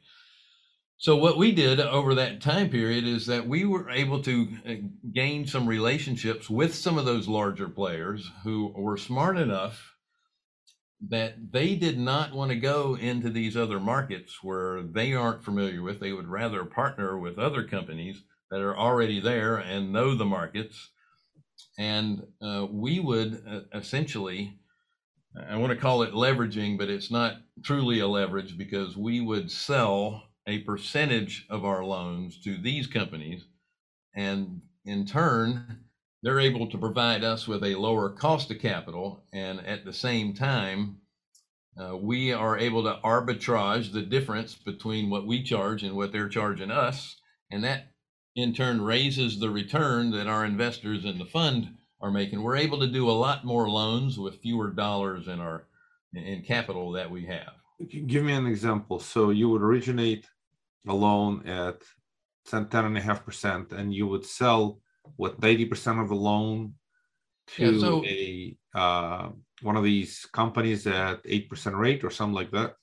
So 1.01 1.15
what 1.15 1.36
we 1.36 1.51
did 1.51 1.79
over 1.79 2.13
that 2.13 2.41
time 2.41 2.70
period 2.70 3.05
is 3.05 3.25
that 3.25 3.48
we 3.48 3.65
were 3.65 3.89
able 3.89 4.22
to 4.22 4.48
uh, 4.63 4.74
gain 5.12 5.48
some 5.48 5.65
relationships 5.65 6.48
with 6.48 6.75
some 6.75 7.00
of 7.00 7.05
those 7.05 7.27
larger 7.27 7.67
players 7.67 8.29
who 8.43 8.67
were 8.77 8.98
smart 8.98 9.39
enough 9.39 9.96
that 11.10 11.51
they 11.51 11.74
did 11.75 11.98
not 11.98 12.34
want 12.34 12.51
to 12.51 12.55
go 12.55 12.96
into 12.96 13.31
these 13.31 13.58
other 13.58 13.79
markets 13.79 14.43
where 14.43 14.84
they 14.84 15.15
aren't 15.15 15.43
familiar 15.43 15.81
with. 15.81 16.00
They 16.00 16.12
would 16.12 16.27
rather 16.27 16.65
partner 16.65 17.17
with 17.17 17.39
other 17.39 17.63
companies 17.63 18.22
that 18.51 18.62
are 18.62 18.77
already 18.77 19.20
there 19.20 19.58
and 19.58 19.91
know 19.91 20.13
the 20.13 20.25
markets. 20.25 20.91
And 21.79 22.27
uh, 22.43 22.67
we 22.70 23.00
would 23.00 23.43
uh, 23.50 23.62
essentially, 23.74 24.60
I 25.50 25.55
want 25.55 25.72
to 25.74 25.79
call 25.79 26.03
it 26.03 26.13
leveraging, 26.13 26.77
but 26.77 26.91
it's 26.91 27.10
not 27.10 27.38
truly 27.63 28.01
a 28.01 28.08
leverage 28.08 28.55
because 28.55 28.96
we 28.96 29.20
would 29.20 29.50
sell 29.50 30.27
a 30.51 30.60
percentage 30.60 31.46
of 31.50 31.65
our 31.65 31.84
loans 31.84 32.39
to 32.43 32.58
these 32.58 32.88
companies. 32.88 33.46
And 34.15 34.62
in 34.86 35.05
turn, 35.05 35.86
they're 36.22 36.39
able 36.39 36.67
to 36.70 36.77
provide 36.77 37.24
us 37.24 37.48
with 37.48 37.63
a 37.63 37.75
lower 37.75 38.10
cost 38.10 38.51
of 38.51 38.60
capital. 38.60 39.24
And 39.34 39.65
at 39.65 39.86
the 39.86 39.93
same 39.93 40.34
time, 40.34 40.98
uh, 41.79 41.98
we 41.98 42.34
are 42.34 42.58
able 42.58 42.84
to 42.84 43.00
arbitrage 43.03 43.91
the 43.91 44.01
difference 44.01 44.55
between 44.55 45.10
what 45.10 45.25
we 45.25 45.41
charge 45.43 45.84
and 45.84 45.96
what 45.96 46.12
they're 46.12 46.29
charging 46.29 46.70
us. 46.70 47.15
And 47.50 47.63
that 47.63 47.91
in 48.36 48.53
turn 48.53 48.81
raises 48.81 49.39
the 49.39 49.50
return 49.50 50.12
that 50.12 50.27
our 50.27 50.46
investors 50.46 51.05
in 51.05 51.17
the 51.17 51.25
fund 51.25 51.75
are 52.01 52.12
making. 52.12 52.41
We're 52.41 52.58
able 52.58 52.79
to 52.79 52.88
do 52.88 53.10
a 53.10 53.12
lot 53.12 53.46
more 53.46 53.70
loans 53.70 54.17
with 54.17 54.41
fewer 54.41 54.72
dollars 54.72 55.27
in 55.27 55.39
our 55.39 55.65
in 56.13 56.43
capital 56.43 56.91
that 56.91 57.10
we 57.10 57.25
have. 57.27 57.53
Give 58.08 58.24
me 58.24 58.34
an 58.34 58.46
example. 58.46 59.00
So 59.00 59.29
you 59.29 59.50
would 59.50 59.62
originate 59.62 60.25
a 60.88 60.93
loan 60.93 61.47
at 61.47 61.81
10, 62.47 62.65
10.5%, 62.67 63.71
and 63.73 63.93
you 63.93 64.07
would 64.07 64.25
sell 64.25 64.81
what 65.17 65.39
80% 65.39 66.01
of 66.01 66.09
the 66.09 66.15
loan 66.15 66.73
to 67.55 67.71
Yeah, 67.73 67.79
so- 67.79 68.05
a 68.05 68.57
uh, 68.73 69.29
one 69.61 69.75
of 69.75 69.83
these 69.83 70.25
companies 70.31 70.88
at 70.88 71.21
8% 71.23 71.77
rate 71.77 72.03
or 72.03 72.09
something 72.09 72.33
like 72.33 72.51
that. 72.51 72.75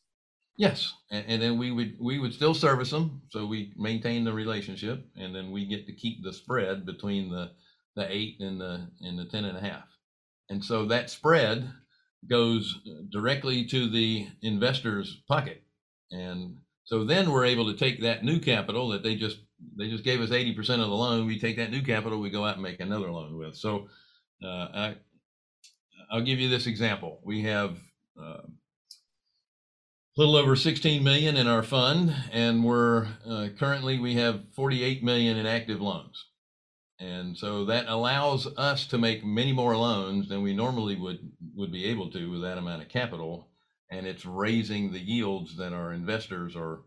Yes, 0.57 0.93
and, 1.11 1.25
and 1.29 1.43
then 1.43 1.57
we 1.57 1.71
would 1.71 1.97
we 2.01 2.19
would 2.19 2.35
still 2.35 2.53
service 2.53 2.91
them, 2.91 3.23
so 3.31 3.47
we 3.47 3.73
maintain 3.77 4.25
the 4.25 4.33
relationship, 4.33 5.07
and 5.17 5.35
then 5.35 5.51
we 5.53 5.65
get 5.67 5.87
to 5.87 5.93
keep 5.93 6.23
the 6.23 6.33
spread 6.33 6.85
between 6.85 7.31
the 7.31 7.53
the 7.95 8.13
eight 8.13 8.41
and 8.41 8.61
the 8.61 8.89
and 9.01 9.17
the 9.19 9.25
ten 9.27 9.45
and 9.45 9.57
a 9.57 9.61
half, 9.61 9.87
and 10.51 10.63
so 10.65 10.85
that 10.87 11.11
spread 11.11 11.73
goes 12.29 12.81
directly 13.11 13.65
to 13.67 13.89
the 13.89 14.27
investor's 14.43 15.23
pocket, 15.29 15.63
and 16.11 16.57
so 16.89 17.05
then 17.05 17.31
we're 17.31 17.45
able 17.45 17.71
to 17.71 17.77
take 17.77 18.01
that 18.01 18.25
new 18.25 18.41
capital 18.41 18.89
that 18.89 19.03
they 19.03 19.15
just 19.15 19.41
they 19.77 19.91
just 19.91 20.05
gave 20.05 20.23
us 20.23 20.31
eighty 20.31 20.55
percent 20.55 20.81
of 20.81 20.89
the 20.89 20.95
loan. 20.95 21.27
We 21.27 21.39
take 21.39 21.59
that 21.59 21.71
new 21.71 21.83
capital, 21.83 22.19
we 22.19 22.31
go 22.31 22.47
out 22.47 22.55
and 22.55 22.63
make 22.63 22.81
another 22.81 23.13
loan 23.13 23.37
with. 23.37 23.57
So 23.57 23.89
uh, 24.43 24.69
I 24.73 24.97
I'll 26.11 26.23
give 26.23 26.39
you 26.39 26.49
this 26.49 26.67
example. 26.67 27.21
We 27.23 27.43
have. 27.43 27.77
Uh, 28.19 28.41
little 30.17 30.35
over 30.35 30.57
16 30.57 31.05
million 31.05 31.37
in 31.37 31.47
our 31.47 31.63
fund 31.63 32.13
and 32.33 32.65
we're 32.65 33.07
uh, 33.25 33.47
currently 33.57 34.01
we 34.01 34.15
have 34.15 34.43
48 34.57 35.05
million 35.05 35.37
in 35.37 35.47
active 35.47 35.81
loans 35.81 36.25
and 36.99 37.39
so 37.39 37.65
that 37.67 37.87
allows 37.87 38.49
us 38.57 38.85
to 38.87 38.99
make 38.99 39.25
many 39.25 39.53
more 39.53 39.77
loans 39.77 40.29
than 40.29 40.43
we 40.43 40.57
normally 40.57 40.97
would 40.97 41.21
would 41.55 41.71
be 41.71 41.85
able 41.85 42.11
to 42.11 42.33
with 42.33 42.43
that 42.43 42.59
amount 42.59 42.83
of 42.83 42.89
capital 42.89 43.47
and 43.91 44.07
it's 44.07 44.27
raising 44.27 44.93
the 44.93 45.01
yields 45.01 45.57
that 45.57 45.73
our 45.73 45.93
investors 45.93 46.55
are 46.57 46.81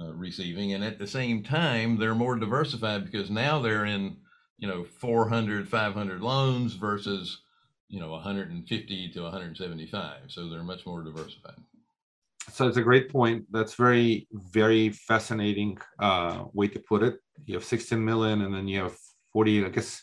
uh, 0.00 0.12
receiving 0.14 0.72
and 0.72 0.82
at 0.82 0.98
the 0.98 1.06
same 1.06 1.42
time 1.42 1.98
they're 1.98 2.14
more 2.14 2.36
diversified 2.36 3.04
because 3.04 3.30
now 3.30 3.60
they're 3.60 3.84
in 3.84 4.16
you 4.58 4.66
know 4.66 4.84
400 4.84 5.68
500 5.68 6.20
loans 6.22 6.74
versus 6.74 7.42
you 7.88 8.00
know 8.00 8.10
150 8.10 9.10
to 9.10 9.22
175 9.22 10.16
so 10.28 10.48
they're 10.48 10.62
much 10.62 10.86
more 10.86 11.02
diversified 11.02 11.56
So 12.50 12.66
it's 12.66 12.76
a 12.76 12.82
great 12.82 13.08
point. 13.08 13.46
That's 13.52 13.74
very, 13.74 14.26
very 14.32 14.90
fascinating 14.90 15.78
uh, 15.98 16.44
way 16.52 16.68
to 16.68 16.80
put 16.80 17.02
it. 17.02 17.20
You 17.46 17.54
have 17.54 17.64
16 17.64 18.04
million, 18.04 18.42
and 18.42 18.52
then 18.52 18.66
you 18.66 18.82
have 18.82 18.96
40. 19.32 19.64
I 19.64 19.68
guess 19.68 20.02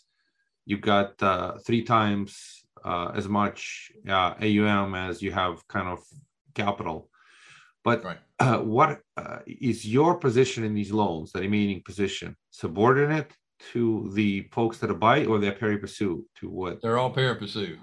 you've 0.65 0.81
got 0.81 1.21
uh, 1.21 1.57
three 1.65 1.83
times 1.83 2.63
uh, 2.83 3.11
as 3.13 3.27
much 3.27 3.91
uh, 4.07 4.35
AUM 4.41 4.95
as 4.95 5.21
you 5.21 5.31
have 5.31 5.67
kind 5.67 5.89
of 5.89 5.99
capital. 6.53 7.09
But 7.83 8.03
right 8.03 8.17
uh, 8.39 8.59
what 8.59 9.01
uh, 9.17 9.39
is 9.45 9.85
your 9.85 10.17
position 10.17 10.63
in 10.63 10.73
these 10.73 10.91
loans, 10.91 11.31
the 11.31 11.41
remaining 11.41 11.81
position, 11.83 12.35
subordinate 12.51 13.33
to 13.73 14.09
the 14.13 14.47
folks 14.53 14.77
that 14.77 14.89
are 14.89 14.93
buy, 14.93 15.25
or 15.25 15.37
they're 15.37 15.51
pari 15.51 15.77
passu 15.77 16.23
to 16.39 16.49
what? 16.49 16.81
They're 16.81 16.97
all 16.97 17.09
pari 17.09 17.37
the 17.37 17.77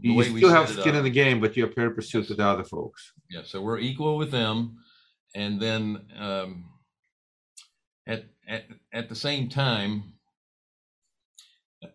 You 0.00 0.22
still 0.22 0.50
have 0.50 0.68
skin 0.68 0.94
in 0.94 1.02
the 1.02 1.10
game, 1.10 1.40
but 1.40 1.56
you're 1.56 1.66
pari 1.66 1.90
passu 1.90 2.18
Yes. 2.18 2.28
to 2.28 2.34
the 2.34 2.44
other 2.44 2.64
folks. 2.64 3.12
Yeah, 3.28 3.42
so 3.44 3.60
we're 3.60 3.80
equal 3.80 4.16
with 4.16 4.30
them, 4.30 4.78
and 5.34 5.60
then 5.60 6.02
um, 6.16 6.66
at 8.06 8.26
at 8.46 8.66
at 8.92 9.08
the 9.08 9.16
same 9.16 9.48
time, 9.48 10.14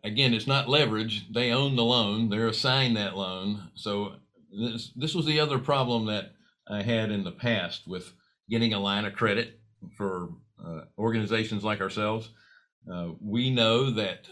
again, 0.03 0.33
it's 0.33 0.47
not 0.47 0.67
leverage. 0.67 1.31
They 1.31 1.51
own 1.51 1.77
the 1.77 1.85
loan. 1.85 2.29
They're 2.29 2.47
assigned 2.47 2.97
that 2.97 3.15
loan. 3.15 3.69
So 3.75 4.15
this 4.51 4.91
this 4.95 5.15
was 5.15 5.25
the 5.25 5.39
other 5.39 5.59
problem 5.59 6.05
that 6.07 6.33
I 6.69 6.81
had 6.81 7.11
in 7.11 7.23
the 7.23 7.31
past 7.31 7.87
with 7.87 8.13
getting 8.49 8.73
a 8.73 8.79
line 8.79 9.05
of 9.05 9.13
credit 9.13 9.59
for 9.95 10.29
uh, 10.63 10.81
organizations 10.97 11.63
like 11.63 11.81
ourselves. 11.81 12.29
Uh, 12.91 13.09
we 13.21 13.49
know 13.49 13.91
that 13.91 14.27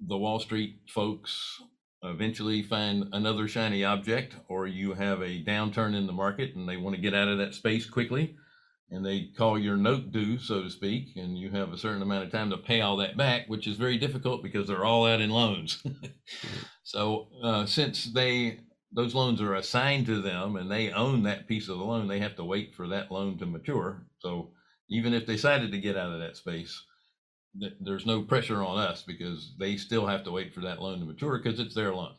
the 0.00 0.16
Wall 0.16 0.38
Street 0.38 0.80
folks 0.88 1.60
eventually 2.02 2.62
find 2.62 3.08
another 3.12 3.48
shiny 3.48 3.84
object, 3.84 4.36
or 4.48 4.66
you 4.66 4.94
have 4.94 5.20
a 5.20 5.44
downturn 5.44 5.96
in 5.96 6.06
the 6.06 6.12
market 6.12 6.54
and 6.54 6.68
they 6.68 6.76
want 6.76 6.94
to 6.94 7.02
get 7.02 7.14
out 7.14 7.28
of 7.28 7.38
that 7.38 7.54
space 7.54 7.88
quickly, 7.88 8.36
and 8.90 9.04
they 9.04 9.28
call 9.36 9.58
your 9.58 9.76
note 9.76 10.12
due, 10.12 10.38
so 10.38 10.62
to 10.62 10.70
speak, 10.70 11.16
and 11.16 11.36
you 11.36 11.50
have 11.50 11.72
a 11.72 11.78
certain 11.78 12.02
amount 12.02 12.24
of 12.24 12.32
time 12.32 12.50
to 12.50 12.56
pay 12.56 12.80
all 12.80 12.96
that 12.96 13.16
back, 13.16 13.48
which 13.48 13.66
is 13.66 13.76
very 13.76 13.98
difficult 13.98 14.42
because 14.42 14.66
they're 14.66 14.84
all 14.84 15.06
out 15.06 15.20
in 15.20 15.30
loans. 15.30 15.82
so 16.84 17.28
uh, 17.42 17.66
since 17.66 18.04
they 18.04 18.60
those 18.92 19.14
loans 19.14 19.40
are 19.40 19.54
assigned 19.54 20.06
to 20.06 20.20
them 20.22 20.56
and 20.56 20.70
they 20.70 20.90
own 20.92 21.22
that 21.24 21.46
piece 21.46 21.68
of 21.68 21.78
the 21.78 21.84
loan, 21.84 22.08
they 22.08 22.20
have 22.20 22.36
to 22.36 22.44
wait 22.44 22.74
for 22.74 22.88
that 22.88 23.10
loan 23.12 23.38
to 23.38 23.46
mature. 23.46 24.06
So 24.18 24.52
even 24.88 25.14
if 25.14 25.26
they 25.26 25.34
decided 25.34 25.72
to 25.72 25.80
get 25.80 25.96
out 25.96 26.12
of 26.12 26.20
that 26.20 26.36
space, 26.36 26.82
th- 27.60 27.74
there's 27.80 28.06
no 28.06 28.22
pressure 28.22 28.62
on 28.64 28.78
us 28.78 29.02
because 29.02 29.54
they 29.58 29.76
still 29.76 30.06
have 30.06 30.24
to 30.24 30.32
wait 30.32 30.54
for 30.54 30.60
that 30.62 30.80
loan 30.82 31.00
to 31.00 31.06
mature 31.06 31.38
because 31.38 31.60
it's 31.60 31.74
their 31.74 31.94
loan. 31.94 32.14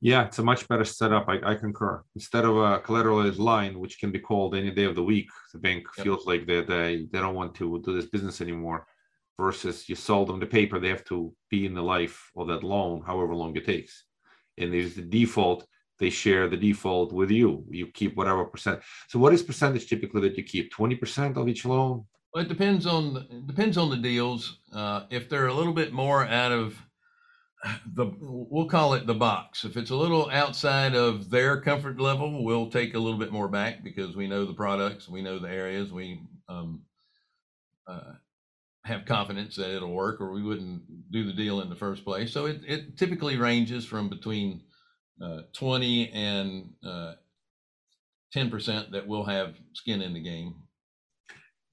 Yeah, 0.00 0.26
it's 0.26 0.40
a 0.40 0.42
much 0.42 0.66
better 0.66 0.84
setup. 0.84 1.28
I, 1.28 1.52
I 1.52 1.54
concur. 1.54 2.02
Instead 2.16 2.44
of 2.44 2.56
a 2.56 2.80
collateralized 2.80 3.38
line, 3.38 3.78
which 3.78 4.00
can 4.00 4.10
be 4.10 4.18
called 4.18 4.54
any 4.56 4.72
day 4.72 4.84
of 4.84 4.96
the 4.96 5.02
week, 5.02 5.28
the 5.52 5.60
bank 5.60 5.86
Yep. 5.96 6.04
feels 6.04 6.26
like 6.26 6.44
they, 6.46 6.62
they 6.62 7.06
they 7.12 7.20
don't 7.20 7.36
want 7.36 7.54
to 7.56 7.80
do 7.84 7.92
this 7.94 8.06
business 8.10 8.40
anymore. 8.40 8.86
Versus 9.38 9.88
you 9.88 9.94
sold 9.94 10.28
them 10.28 10.40
the 10.40 10.46
paper, 10.46 10.78
they 10.78 10.88
have 10.88 11.04
to 11.04 11.34
be 11.50 11.66
in 11.66 11.74
the 11.74 11.82
life 11.82 12.30
of 12.36 12.48
that 12.48 12.64
loan, 12.64 13.02
however 13.06 13.34
long 13.34 13.56
it 13.56 13.64
takes. 13.64 14.04
And 14.58 14.72
there's 14.72 14.94
the 14.94 15.02
default, 15.02 15.66
they 15.98 16.10
share 16.10 16.48
the 16.48 16.56
default 16.56 17.12
with 17.12 17.30
you. 17.30 17.64
You 17.70 17.86
keep 17.86 18.16
whatever 18.16 18.44
percent. 18.44 18.80
So 19.08 19.18
what 19.18 19.32
is 19.32 19.42
percentage 19.42 19.86
typically 19.86 20.20
that 20.22 20.36
you 20.36 20.44
keep? 20.44 20.72
20% 20.74 21.36
of 21.36 21.48
each 21.48 21.64
loan? 21.64 22.04
Well, 22.34 22.44
it 22.44 22.48
depends 22.48 22.86
on 22.86 23.16
it 23.30 23.46
depends 23.46 23.76
on 23.76 23.90
the 23.90 23.96
deals. 23.96 24.58
Uh, 24.72 25.04
if 25.10 25.28
they're 25.28 25.48
a 25.48 25.54
little 25.54 25.74
bit 25.74 25.92
more 25.92 26.24
out 26.26 26.50
of 26.50 26.76
the, 27.94 28.10
we'll 28.18 28.66
call 28.66 28.94
it 28.94 29.06
the 29.06 29.14
box. 29.14 29.64
If 29.64 29.76
it's 29.76 29.90
a 29.90 29.96
little 29.96 30.30
outside 30.30 30.94
of 30.94 31.30
their 31.30 31.60
comfort 31.60 32.00
level, 32.00 32.42
we'll 32.42 32.70
take 32.70 32.94
a 32.94 32.98
little 32.98 33.18
bit 33.18 33.32
more 33.32 33.48
back 33.48 33.84
because 33.84 34.16
we 34.16 34.26
know 34.26 34.44
the 34.44 34.54
products, 34.54 35.08
we 35.08 35.22
know 35.22 35.38
the 35.38 35.48
areas, 35.48 35.92
we 35.92 36.22
um, 36.48 36.82
uh, 37.86 38.14
have 38.84 39.04
confidence 39.04 39.56
that 39.56 39.74
it'll 39.74 39.92
work, 39.92 40.20
or 40.20 40.32
we 40.32 40.42
wouldn't 40.42 40.82
do 41.12 41.24
the 41.24 41.32
deal 41.32 41.60
in 41.60 41.68
the 41.70 41.76
first 41.76 42.04
place. 42.04 42.32
So 42.32 42.46
it 42.46 42.60
it 42.66 42.96
typically 42.96 43.36
ranges 43.36 43.84
from 43.84 44.08
between 44.08 44.62
uh, 45.22 45.42
twenty 45.52 46.10
and 46.10 46.72
uh, 46.84 47.14
ten 48.32 48.50
percent 48.50 48.90
that 48.92 49.06
we'll 49.06 49.24
have 49.24 49.54
skin 49.72 50.02
in 50.02 50.14
the 50.14 50.20
game. 50.20 50.54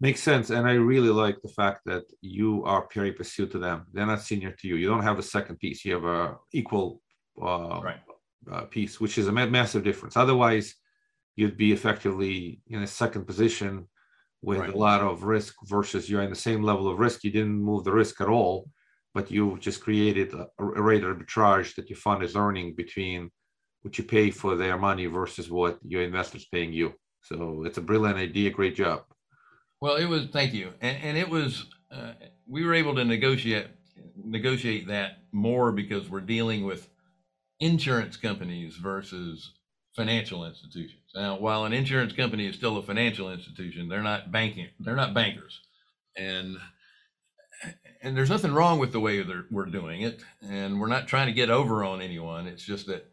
Makes 0.02 0.22
sense. 0.24 0.50
And 0.50 0.66
I 0.66 0.74
really 0.74 1.10
like 1.10 1.42
the 1.42 1.50
fact 1.50 1.82
that 1.86 2.04
you 2.22 2.64
are 2.64 2.88
pari 2.88 3.12
passu 3.12 3.48
to 3.48 3.58
them. 3.60 3.86
They're 3.92 4.06
not 4.06 4.22
senior 4.22 4.52
to 4.52 4.68
you. 4.68 4.76
You 4.76 4.88
don't 4.88 5.04
have 5.04 5.20
a 5.20 5.24
second 5.24 5.58
piece. 5.58 5.84
You 5.84 5.94
have 5.96 6.06
a 6.06 6.38
equal 6.54 7.02
uh, 7.42 7.82
Right. 7.84 8.02
uh, 8.50 8.62
piece, 8.62 9.02
which 9.02 9.18
is 9.18 9.28
a 9.28 9.32
massive 9.32 9.84
difference. 9.84 10.16
Otherwise, 10.16 10.76
you'd 11.36 11.58
be 11.58 11.74
effectively 11.74 12.62
in 12.68 12.84
a 12.84 12.88
second 12.88 13.26
position 13.26 13.88
with 14.42 14.60
Right. 14.60 14.74
a 14.74 14.78
lot 14.78 15.02
of 15.02 15.24
risk 15.24 15.56
versus 15.66 16.10
you're 16.10 16.22
in 16.22 16.30
the 16.30 16.36
same 16.36 16.64
level 16.64 16.88
of 16.90 17.00
risk. 17.00 17.24
You 17.24 17.32
didn't 17.32 17.62
move 17.62 17.84
the 17.84 17.92
risk 17.92 18.22
at 18.22 18.30
all, 18.30 18.70
but 19.14 19.30
you 19.32 19.58
just 19.60 19.82
created 19.82 20.34
a, 20.34 20.48
a 20.60 20.82
rate 20.82 21.04
arbitrage 21.04 21.76
that 21.76 21.90
your 21.90 21.98
fund 21.98 22.24
is 22.24 22.36
earning 22.36 22.76
between 22.76 23.30
what 23.82 23.98
you 23.98 24.04
pay 24.04 24.32
for 24.32 24.56
their 24.56 24.78
money 24.78 25.06
versus 25.08 25.50
what 25.50 25.80
your 25.84 26.04
investors 26.04 26.46
paying 26.52 26.74
you. 26.74 26.94
So 27.24 27.64
it's 27.66 27.78
a 27.78 27.82
brilliant 27.82 28.18
idea. 28.18 28.50
Great 28.50 28.76
job. 28.76 29.04
Well, 29.82 29.96
it 29.96 30.06
was. 30.06 30.28
Thank 30.28 30.54
you, 30.54 30.74
and, 30.82 30.98
and 31.04 31.18
it 31.18 31.30
was. 31.30 31.66
Uh, 31.92 32.14
we 32.48 32.66
were 32.66 32.74
able 32.74 32.96
to 32.96 33.06
negotiate 33.06 33.68
negotiate 34.24 34.88
that 34.88 35.20
more 35.32 35.72
because 35.72 36.10
we're 36.10 36.20
dealing 36.20 36.66
with 36.66 36.90
insurance 37.60 38.18
companies 38.18 38.76
versus 38.76 39.54
financial 39.96 40.46
institutions. 40.46 41.02
Now, 41.16 41.38
while 41.38 41.66
an 41.66 41.74
insurance 41.74 42.14
company 42.14 42.48
is 42.48 42.56
still 42.56 42.78
a 42.78 42.84
financial 42.84 43.32
institution, 43.32 43.90
they're 43.90 44.04
not 44.04 44.32
banking. 44.32 44.70
They're 44.80 44.96
not 44.96 45.14
bankers, 45.14 45.60
and 46.16 46.58
and 48.02 48.16
there's 48.16 48.30
nothing 48.30 48.54
wrong 48.54 48.80
with 48.80 48.94
the 48.94 49.00
way 49.00 49.22
they're, 49.22 49.46
we're 49.52 49.66
doing 49.66 50.02
it, 50.02 50.22
and 50.42 50.80
we're 50.80 50.88
not 50.88 51.08
trying 51.08 51.28
to 51.28 51.34
get 51.34 51.50
over 51.50 51.84
on 51.84 52.02
anyone. 52.02 52.48
It's 52.48 52.64
just 52.64 52.88
that 52.88 53.06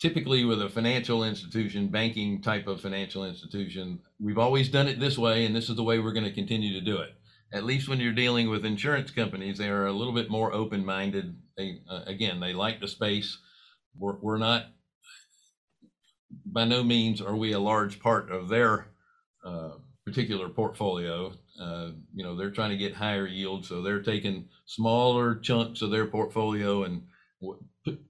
typically 0.00 0.44
with 0.44 0.60
a 0.60 0.68
financial 0.68 1.22
institution, 1.22 1.88
banking 1.88 2.42
type 2.42 2.66
of 2.66 2.80
financial 2.80 3.24
institution, 3.24 4.00
we've 4.18 4.38
always 4.38 4.68
done 4.68 4.88
it 4.88 4.98
this 4.98 5.16
way, 5.16 5.44
and 5.44 5.54
this 5.54 5.68
is 5.68 5.76
the 5.76 5.84
way 5.84 5.98
we're 5.98 6.12
going 6.12 6.24
to 6.24 6.32
continue 6.32 6.72
to 6.72 6.84
do 6.84 6.98
it. 6.98 7.10
At 7.52 7.64
least 7.64 7.88
when 7.88 8.00
you're 8.00 8.12
dealing 8.12 8.50
with 8.50 8.64
insurance 8.64 9.10
companies, 9.10 9.56
they 9.58 9.68
are 9.68 9.86
a 9.86 9.92
little 9.92 10.12
bit 10.12 10.30
more 10.30 10.52
open-minded. 10.52 11.36
They 11.56 11.80
uh, 11.88 12.02
again, 12.06 12.40
they 12.40 12.52
like 12.52 12.80
the 12.80 12.88
space. 12.88 13.38
We're, 13.96 14.16
we're 14.20 14.38
not 14.38 14.66
by 16.46 16.64
no 16.64 16.82
means 16.82 17.20
are 17.20 17.36
we 17.36 17.52
a 17.52 17.58
large 17.58 18.00
part 18.00 18.30
of 18.30 18.48
their 18.48 18.88
uh, 19.44 19.70
particular 20.04 20.48
portfolio. 20.48 21.32
Uh, 21.60 21.90
you 22.14 22.24
know, 22.24 22.36
they're 22.36 22.50
trying 22.50 22.70
to 22.70 22.76
get 22.76 22.94
higher 22.94 23.26
yield, 23.26 23.64
so 23.64 23.82
they're 23.82 24.02
taking 24.02 24.48
smaller 24.66 25.36
chunks 25.36 25.82
of 25.82 25.90
their 25.90 26.06
portfolio 26.06 26.84
and 26.84 27.02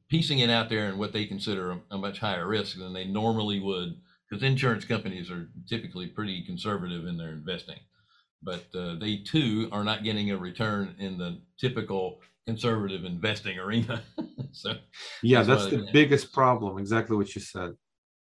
piecing 0.08 0.40
it 0.40 0.50
out 0.50 0.68
there 0.68 0.88
in 0.88 0.98
what 0.98 1.12
they 1.12 1.26
consider 1.26 1.73
a, 1.73 1.80
a 1.93 1.99
much 1.99 2.19
higher 2.19 2.47
risk 2.47 2.78
than 2.78 2.93
they 2.93 3.04
normally 3.04 3.60
would, 3.60 3.97
because 4.28 4.43
insurance 4.43 4.84
companies 4.84 5.30
are 5.30 5.49
typically 5.69 6.06
pretty 6.06 6.45
conservative 6.45 7.06
in 7.06 7.16
their 7.16 7.30
investing. 7.30 7.78
But 8.43 8.66
uh, 8.75 8.95
they 8.97 9.16
too 9.16 9.69
are 9.73 9.84
not 9.84 10.04
getting 10.04 10.30
a 10.30 10.36
return 10.36 10.95
in 10.99 11.19
the 11.19 11.40
typical 11.58 12.21
conservative 12.47 13.04
investing 13.04 13.58
arena. 13.58 14.02
so 14.52 14.75
Yeah, 15.23 15.43
That's 15.43 15.64
that's 15.64 15.76
the 15.76 15.88
biggest 15.93 16.32
problem. 16.32 16.78
Exactly 16.78 17.16
what 17.16 17.34
you 17.34 17.40
said. 17.40 17.73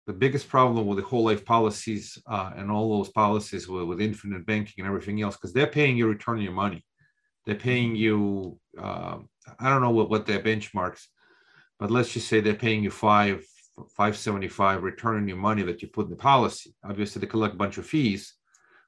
The 0.06 0.12
biggest 0.12 0.48
problem 0.48 0.86
with 0.86 0.98
the 0.98 1.04
whole 1.04 1.24
life 1.24 1.44
policies 1.44 2.16
uh, 2.30 2.52
and 2.56 2.70
all 2.70 2.96
those 2.96 3.10
policies 3.10 3.68
with, 3.68 3.84
with 3.84 4.00
infinite 4.00 4.46
banking 4.46 4.78
and 4.78 4.86
everything 4.86 5.20
else, 5.22 5.36
because 5.36 5.52
they're 5.52 5.66
paying 5.66 5.96
you 5.96 6.06
return 6.06 6.36
on 6.36 6.42
your 6.42 6.52
money. 6.52 6.84
They're 7.44 7.54
paying 7.54 7.94
you. 7.96 8.58
um 8.78 9.28
I 9.60 9.68
don't 9.70 9.82
know 9.82 9.90
what 9.90 10.10
what 10.10 10.26
their 10.26 10.42
benchmarks, 10.50 11.02
but 11.78 11.90
let's 11.90 12.12
just 12.12 12.28
say 12.28 12.40
they're 12.40 12.64
paying 12.66 12.82
you 12.84 12.90
five 12.90 13.44
five 13.96 14.16
seventy 14.16 14.48
five 14.48 14.82
return 14.82 15.16
on 15.16 15.28
your 15.28 15.36
money 15.48 15.62
that 15.64 15.80
you 15.80 15.88
put 15.88 16.06
in 16.06 16.10
the 16.10 16.16
policy. 16.16 16.74
Obviously, 16.90 17.20
they 17.20 17.26
collect 17.26 17.54
a 17.54 17.62
bunch 17.62 17.78
of 17.78 17.86
fees, 17.86 18.34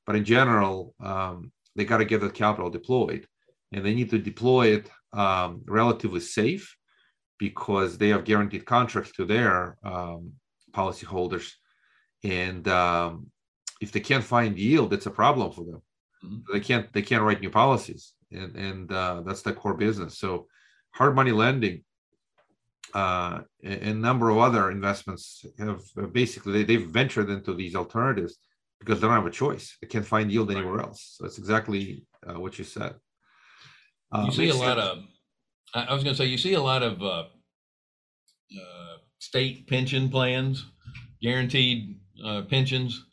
but 0.07 0.17
in 0.17 0.25
general, 0.25 0.95
um, 1.01 1.53
they 1.77 1.85
got 1.85 1.99
to 1.99 2.05
get 2.05 2.21
the 2.21 2.31
capital 2.31 2.71
deployed, 2.71 3.27
and 3.73 3.85
they 3.85 3.95
need 3.95 4.11
to 4.11 4.19
deploy 4.19 4.67
it 4.77 4.91
um, 5.13 5.63
relatively 5.67 6.21
safe 6.21 6.77
because 7.39 7.99
they 7.99 8.09
have 8.09 8.25
guaranteed 8.25 8.65
contracts 8.65 9.13
to 9.13 9.25
their 9.25 9.77
um, 9.85 10.33
policyholders, 10.79 11.49
and 12.25 12.65
um, 12.83 13.11
if 13.81 13.91
they 13.93 14.01
can't 14.11 14.25
find 14.35 14.59
yield, 14.59 14.93
it's 14.93 15.11
a 15.13 15.19
problem 15.23 15.49
for 15.57 15.65
them. 15.71 15.83
Mhm. 16.25 16.43
They 16.53 16.63
can't 16.69 16.87
they 16.95 17.05
can't 17.11 17.25
write 17.27 17.41
new 17.45 17.55
policies, 17.63 18.03
and 18.41 18.51
and 18.69 18.85
uh, 19.03 19.17
that's 19.27 19.43
their 19.43 19.59
core 19.61 19.79
business. 19.87 20.13
So, 20.23 20.31
hard 20.99 21.15
money 21.21 21.33
lending 21.45 21.77
uh, 22.95 23.41
and 23.63 23.83
a 23.83 23.95
number 24.09 24.31
of 24.31 24.39
other 24.39 24.71
investments 24.71 25.45
have 25.59 25.83
uh, 25.97 26.07
basically 26.07 26.53
they, 26.53 26.65
they've 26.65 26.89
ventured 26.89 27.29
into 27.31 27.53
these 27.55 27.75
alternatives 27.75 28.39
because 28.81 29.01
they 29.01 29.07
don't 29.07 29.17
have 29.17 29.27
a 29.27 29.31
choice. 29.45 29.77
They 29.81 29.89
can't 29.89 30.07
find 30.07 30.31
yield 30.33 30.49
Right. 30.49 30.59
anywhere 30.59 30.81
else. 30.81 31.01
So 31.15 31.25
that's 31.25 31.39
exactly 31.39 32.07
uh, 32.27 32.39
what 32.41 32.59
you 32.59 32.65
said. 32.65 32.95
Uh, 34.13 34.25
you 34.27 34.33
see 34.33 34.45
a 34.45 34.55
makes 34.55 34.59
lot 34.67 34.79
sense. 34.79 34.91
of 34.91 34.99
I 35.75 35.81
I 35.91 35.95
was 35.95 36.03
going 36.05 36.15
to 36.17 36.23
say 36.23 36.27
you 36.35 36.39
see 36.39 36.55
a 36.55 36.63
lot 36.73 36.83
of 36.83 37.03
uh, 37.03 37.25
uh, 38.63 38.88
state 39.19 39.67
pension 39.67 40.09
plans, 40.09 40.65
guaranteed 41.23 41.99
uh, 42.25 42.43
pensions. 42.43 43.05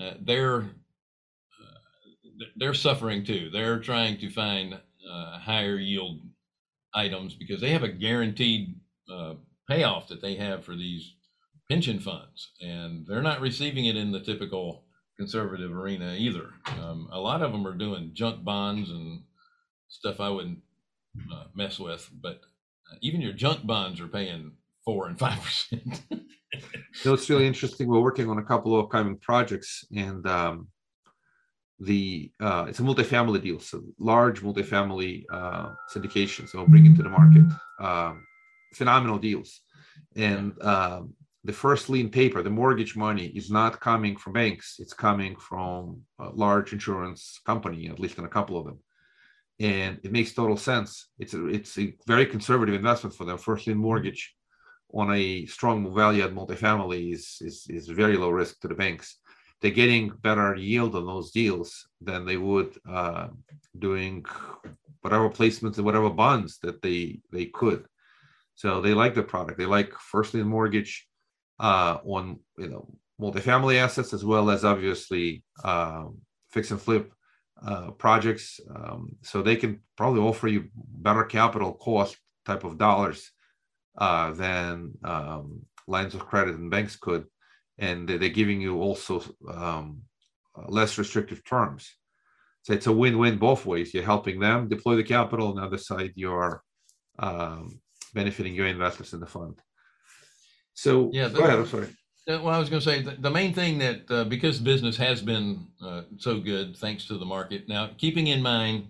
Uh, 0.00 0.14
they're 0.20 0.62
uh, 0.62 2.44
they're 2.56 2.74
suffering 2.74 3.24
too. 3.24 3.50
They're 3.50 3.80
trying 3.80 4.18
to 4.18 4.30
find 4.30 4.74
uh, 4.74 5.38
higher 5.38 5.76
yield 5.76 6.20
items 6.94 7.34
because 7.34 7.60
they 7.60 7.70
have 7.70 7.82
a 7.82 7.88
guaranteed 7.88 8.74
uh, 9.12 9.34
payoff 9.68 10.08
that 10.08 10.22
they 10.22 10.36
have 10.36 10.64
for 10.64 10.74
these 10.74 11.14
pension 11.68 12.00
funds, 12.00 12.52
and 12.60 13.06
they're 13.06 13.22
not 13.22 13.40
receiving 13.40 13.86
it 13.86 13.96
in 13.96 14.12
the 14.12 14.20
typical 14.20 14.84
conservative 15.18 15.72
arena 15.72 16.14
either. 16.16 16.50
Um, 16.80 17.08
a 17.12 17.18
lot 17.18 17.42
of 17.42 17.52
them 17.52 17.66
are 17.66 17.74
doing 17.74 18.12
junk 18.14 18.44
bonds 18.44 18.88
and 18.90 19.22
stuff 19.88 20.20
I 20.20 20.30
wouldn't 20.30 20.60
uh, 21.32 21.44
mess 21.54 21.78
with. 21.78 22.08
But 22.22 22.40
even 23.00 23.20
your 23.20 23.32
junk 23.32 23.66
bonds 23.66 24.00
are 24.00 24.08
paying 24.08 24.52
four 24.88 25.06
and 25.08 25.18
five 25.18 25.40
percent. 25.42 26.02
So 26.94 27.12
it's 27.12 27.28
really 27.28 27.46
interesting. 27.46 27.86
We're 27.86 28.00
working 28.00 28.28
on 28.30 28.38
a 28.38 28.42
couple 28.42 28.74
of 28.74 28.86
upcoming 28.86 29.18
projects, 29.18 29.84
and 29.94 30.26
um, 30.26 30.68
the 31.78 32.32
uh, 32.40 32.64
it's 32.68 32.80
a 32.80 32.82
multifamily 32.82 33.42
deal, 33.42 33.60
so 33.60 33.82
large 34.00 34.40
multifamily 34.40 35.24
uh, 35.30 35.68
syndications 35.94 36.50
that 36.50 36.56
we'll 36.56 36.66
bring 36.66 36.86
into 36.86 37.02
the 37.02 37.10
market. 37.10 37.44
Um, 37.78 38.26
phenomenal 38.74 39.18
deals, 39.18 39.60
and 40.16 40.60
um, 40.62 41.14
the 41.44 41.52
first 41.52 41.90
lien 41.90 42.08
paper, 42.08 42.42
the 42.42 42.50
mortgage 42.50 42.96
money, 42.96 43.26
is 43.26 43.50
not 43.50 43.78
coming 43.78 44.16
from 44.16 44.32
banks. 44.32 44.76
It's 44.78 44.94
coming 44.94 45.36
from 45.36 46.00
a 46.18 46.30
large 46.30 46.72
insurance 46.72 47.40
company, 47.44 47.88
at 47.88 48.00
least 48.00 48.18
in 48.18 48.24
a 48.24 48.34
couple 48.36 48.58
of 48.58 48.64
them. 48.64 48.78
And 49.60 50.00
it 50.02 50.12
makes 50.12 50.32
total 50.32 50.56
sense. 50.56 51.10
It's 51.18 51.34
a, 51.34 51.46
it's 51.46 51.78
a 51.78 51.94
very 52.06 52.26
conservative 52.26 52.74
investment 52.74 53.14
for 53.14 53.26
them. 53.26 53.38
First 53.38 53.66
lien 53.66 53.76
mortgage 53.76 54.34
on 54.92 55.12
a 55.12 55.46
strong 55.46 55.94
value 55.94 56.24
add 56.24 56.34
multifamily 56.34 57.12
is, 57.12 57.38
is, 57.40 57.66
is 57.68 57.88
very 57.88 58.16
low 58.16 58.30
risk 58.30 58.60
to 58.60 58.68
the 58.68 58.74
banks. 58.74 59.18
They're 59.60 59.70
getting 59.70 60.10
better 60.22 60.54
yield 60.54 60.94
on 60.94 61.06
those 61.06 61.30
deals 61.32 61.88
than 62.00 62.24
they 62.24 62.36
would 62.36 62.78
uh, 62.88 63.28
doing 63.78 64.24
whatever 65.02 65.28
placements 65.28 65.76
and 65.76 65.84
whatever 65.84 66.10
bonds 66.10 66.58
that 66.62 66.80
they 66.80 67.20
they 67.32 67.46
could. 67.46 67.86
So 68.54 68.80
they 68.80 68.94
like 68.94 69.14
the 69.14 69.22
product. 69.22 69.58
They 69.58 69.66
like 69.66 69.92
first 69.94 70.34
lien 70.34 70.46
mortgage 70.46 71.08
uh, 71.58 71.98
on 72.04 72.38
you 72.56 72.68
know 72.68 72.88
multifamily 73.20 73.76
assets 73.76 74.12
as 74.12 74.24
well 74.24 74.48
as 74.48 74.64
obviously 74.64 75.42
um, 75.64 76.18
fix 76.50 76.70
and 76.70 76.80
flip 76.80 77.12
uh, 77.60 77.90
projects. 77.92 78.60
Um, 78.74 79.16
so 79.22 79.42
they 79.42 79.56
can 79.56 79.80
probably 79.96 80.20
offer 80.20 80.46
you 80.46 80.68
better 80.74 81.24
capital 81.24 81.74
cost 81.74 82.16
type 82.46 82.62
of 82.62 82.78
dollars 82.78 83.32
uh, 83.98 84.32
than 84.32 84.92
um, 85.04 85.60
lines 85.86 86.14
of 86.14 86.26
credit 86.26 86.54
and 86.54 86.70
banks 86.70 86.96
could, 86.96 87.26
and 87.78 88.08
they're 88.08 88.28
giving 88.28 88.60
you 88.60 88.80
also 88.80 89.22
um, 89.52 90.02
less 90.68 90.98
restrictive 90.98 91.44
terms. 91.44 91.94
So 92.62 92.72
it's 92.72 92.86
a 92.86 92.92
win-win 92.92 93.38
both 93.38 93.66
ways. 93.66 93.94
You're 93.94 94.04
helping 94.04 94.40
them 94.40 94.68
deploy 94.68 94.96
the 94.96 95.04
capital, 95.04 95.48
on 95.48 95.56
the 95.56 95.62
other 95.62 95.78
side, 95.78 96.12
you're 96.14 96.62
um, 97.18 97.80
benefiting 98.14 98.54
your 98.54 98.66
investors 98.66 99.12
in 99.12 99.20
the 99.20 99.26
fund. 99.26 99.60
So 100.74 101.10
yeah, 101.12 101.28
go 101.28 101.44
ahead. 101.44 101.58
I'm 101.58 101.66
sorry. 101.66 101.88
Well, 102.26 102.48
I 102.48 102.58
was 102.58 102.68
going 102.68 102.82
to 102.82 102.88
say 102.88 103.00
the, 103.00 103.16
the 103.18 103.30
main 103.30 103.54
thing 103.54 103.78
that 103.78 104.10
uh, 104.10 104.24
because 104.24 104.58
business 104.58 104.98
has 104.98 105.22
been 105.22 105.66
uh, 105.82 106.02
so 106.18 106.38
good 106.38 106.76
thanks 106.76 107.06
to 107.06 107.16
the 107.16 107.24
market. 107.24 107.68
Now, 107.68 107.90
keeping 107.96 108.26
in 108.26 108.42
mind 108.42 108.86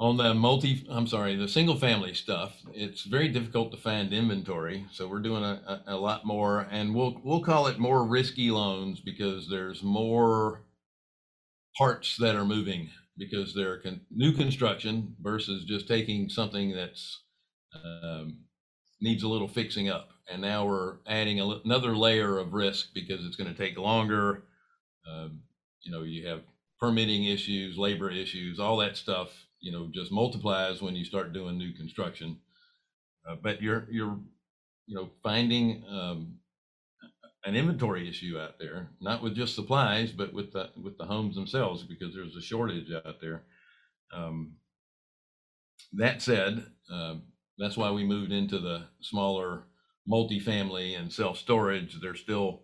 on 0.00 0.16
the 0.16 0.32
multi, 0.32 0.86
I'm 0.88 1.06
sorry, 1.06 1.36
the 1.36 1.46
single 1.46 1.76
family 1.76 2.14
stuff, 2.14 2.54
it's 2.72 3.02
very 3.04 3.28
difficult 3.28 3.70
to 3.72 3.76
find 3.76 4.12
inventory. 4.14 4.86
So 4.90 5.06
we're 5.06 5.20
doing 5.20 5.44
a, 5.44 5.82
a, 5.86 5.94
a 5.94 5.96
lot 5.96 6.24
more, 6.24 6.66
and 6.70 6.94
we'll 6.94 7.20
we'll 7.22 7.42
call 7.42 7.66
it 7.66 7.78
more 7.78 8.04
risky 8.06 8.50
loans 8.50 8.98
because 9.00 9.48
there's 9.50 9.82
more 9.82 10.62
parts 11.76 12.16
that 12.16 12.34
are 12.34 12.46
moving 12.46 12.88
because 13.18 13.54
they're 13.54 13.80
con- 13.80 14.00
new 14.10 14.32
construction 14.32 15.14
versus 15.20 15.64
just 15.66 15.86
taking 15.86 16.30
something 16.30 16.74
that's 16.74 17.22
um, 17.84 18.38
needs 19.02 19.22
a 19.22 19.28
little 19.28 19.48
fixing 19.48 19.90
up. 19.90 20.08
And 20.32 20.40
now 20.40 20.66
we're 20.66 20.96
adding 21.06 21.40
another 21.40 21.94
layer 21.94 22.38
of 22.38 22.54
risk 22.54 22.94
because 22.94 23.24
it's 23.26 23.36
going 23.36 23.52
to 23.52 23.58
take 23.58 23.76
longer. 23.76 24.44
Um, 25.06 25.42
you 25.82 25.92
know, 25.92 26.02
you 26.04 26.26
have 26.26 26.40
permitting 26.78 27.24
issues, 27.24 27.76
labor 27.76 28.10
issues, 28.10 28.58
all 28.58 28.78
that 28.78 28.96
stuff. 28.96 29.28
You 29.60 29.72
know, 29.72 29.88
just 29.92 30.12
multiplies 30.12 30.80
when 30.80 30.96
you 30.96 31.04
start 31.04 31.32
doing 31.32 31.58
new 31.58 31.72
construction. 31.72 32.38
Uh, 33.28 33.36
but 33.42 33.60
you're 33.60 33.86
you're 33.90 34.18
you 34.86 34.96
know 34.96 35.10
finding 35.22 35.84
um, 35.88 36.38
an 37.44 37.56
inventory 37.56 38.08
issue 38.08 38.38
out 38.38 38.58
there, 38.58 38.90
not 39.00 39.22
with 39.22 39.34
just 39.34 39.54
supplies, 39.54 40.12
but 40.12 40.32
with 40.32 40.52
the 40.52 40.70
with 40.82 40.98
the 40.98 41.04
homes 41.04 41.34
themselves, 41.34 41.82
because 41.82 42.14
there's 42.14 42.36
a 42.36 42.42
shortage 42.42 42.90
out 42.92 43.20
there. 43.20 43.44
Um, 44.12 44.56
that 45.94 46.22
said, 46.22 46.66
uh, 46.92 47.16
that's 47.58 47.76
why 47.76 47.90
we 47.90 48.04
moved 48.04 48.32
into 48.32 48.58
the 48.58 48.84
smaller 49.00 49.64
multifamily 50.08 50.98
and 50.98 51.12
self 51.12 51.38
storage. 51.38 51.98
They're 52.00 52.14
still 52.14 52.62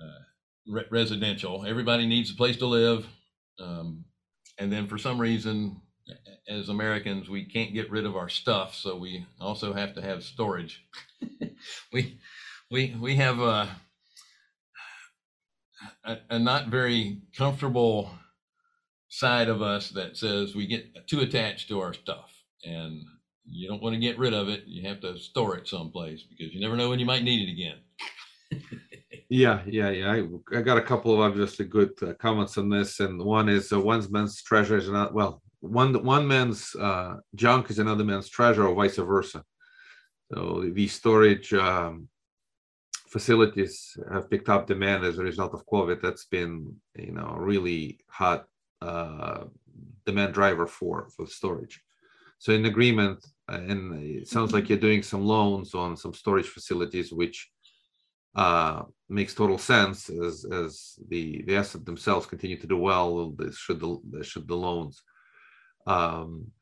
uh, 0.00 0.22
re- 0.68 0.86
residential. 0.90 1.64
Everybody 1.66 2.06
needs 2.06 2.30
a 2.30 2.36
place 2.36 2.56
to 2.58 2.66
live, 2.66 3.06
um, 3.58 4.04
and 4.58 4.72
then 4.72 4.86
for 4.86 4.98
some 4.98 5.20
reason, 5.20 5.80
as 6.50 6.68
Americans, 6.68 7.28
we 7.28 7.44
can't 7.44 7.72
get 7.72 7.90
rid 7.90 8.04
of 8.04 8.16
our 8.16 8.28
stuff, 8.28 8.74
so 8.74 8.96
we 8.96 9.24
also 9.40 9.72
have 9.72 9.94
to 9.94 10.02
have 10.02 10.24
storage. 10.24 10.84
we 11.92 12.18
we 12.70 12.96
we 13.00 13.16
have 13.16 13.38
a, 13.38 13.68
a, 16.04 16.18
a 16.30 16.38
not 16.38 16.66
very 16.66 17.22
comfortable 17.36 18.10
side 19.08 19.48
of 19.48 19.62
us 19.62 19.90
that 19.90 20.16
says 20.16 20.54
we 20.54 20.66
get 20.66 21.06
too 21.06 21.20
attached 21.20 21.68
to 21.68 21.80
our 21.80 21.92
stuff 21.92 22.30
and 22.64 23.02
you 23.44 23.68
don't 23.68 23.82
want 23.82 23.92
to 23.92 24.00
get 24.00 24.18
rid 24.18 24.32
of 24.32 24.48
it 24.48 24.62
you 24.66 24.88
have 24.88 25.00
to 25.00 25.18
store 25.18 25.56
it 25.56 25.66
someplace 25.66 26.22
because 26.22 26.54
you 26.54 26.60
never 26.60 26.76
know 26.76 26.88
when 26.88 27.00
you 27.00 27.06
might 27.06 27.24
need 27.24 27.48
it 27.48 27.50
again 27.50 28.62
yeah 29.28 29.62
yeah 29.66 29.90
yeah 29.90 30.12
i, 30.12 30.56
I 30.56 30.62
got 30.62 30.78
a 30.78 30.82
couple 30.82 31.12
of 31.12 31.18
obviously 31.18 31.64
good 31.64 31.90
uh, 32.02 32.12
comments 32.20 32.56
on 32.56 32.68
this 32.68 33.00
and 33.00 33.20
one 33.20 33.48
is 33.48 33.72
uh, 33.72 33.80
one 33.80 34.06
man's 34.12 34.40
treasure 34.42 34.76
is 34.76 34.88
not 34.88 35.12
well 35.12 35.42
one 35.60 36.02
one 36.04 36.26
man's 36.26 36.74
uh, 36.76 37.16
junk 37.34 37.70
is 37.70 37.78
another 37.78 38.04
man's 38.04 38.28
treasure 38.28 38.66
or 38.66 38.74
vice 38.74 38.96
versa 38.96 39.44
so 40.32 40.64
the 40.72 40.86
storage 40.86 41.52
um, 41.52 42.08
facilities 43.08 43.96
have 44.12 44.30
picked 44.30 44.48
up 44.48 44.66
demand 44.66 45.04
as 45.04 45.18
a 45.18 45.24
result 45.24 45.52
of 45.54 45.66
COVID. 45.66 46.00
That's 46.00 46.26
been, 46.26 46.76
you 46.96 47.12
know, 47.12 47.34
really 47.36 47.98
hot 48.08 48.46
uh, 48.80 49.44
demand 50.06 50.32
driver 50.34 50.66
for 50.66 51.08
for 51.14 51.26
storage. 51.26 51.82
So 52.38 52.52
in 52.52 52.64
agreement, 52.66 53.26
and 53.48 54.02
it 54.02 54.28
sounds 54.28 54.52
like 54.52 54.68
you're 54.68 54.78
doing 54.78 55.02
some 55.02 55.24
loans 55.24 55.74
on 55.74 55.96
some 55.96 56.14
storage 56.14 56.48
facilities, 56.48 57.12
which 57.12 57.50
uh, 58.36 58.82
makes 59.08 59.34
total 59.34 59.58
sense 59.58 60.08
as 60.08 60.46
as 60.52 60.94
the 61.08 61.42
the 61.46 61.56
asset 61.56 61.84
themselves 61.84 62.26
continue 62.26 62.58
to 62.60 62.68
do 62.68 62.78
well. 62.78 63.34
Should 63.52 63.80
the 63.80 64.22
should 64.22 64.46
the 64.46 64.56
loans. 64.56 65.02
Um, 65.90 66.52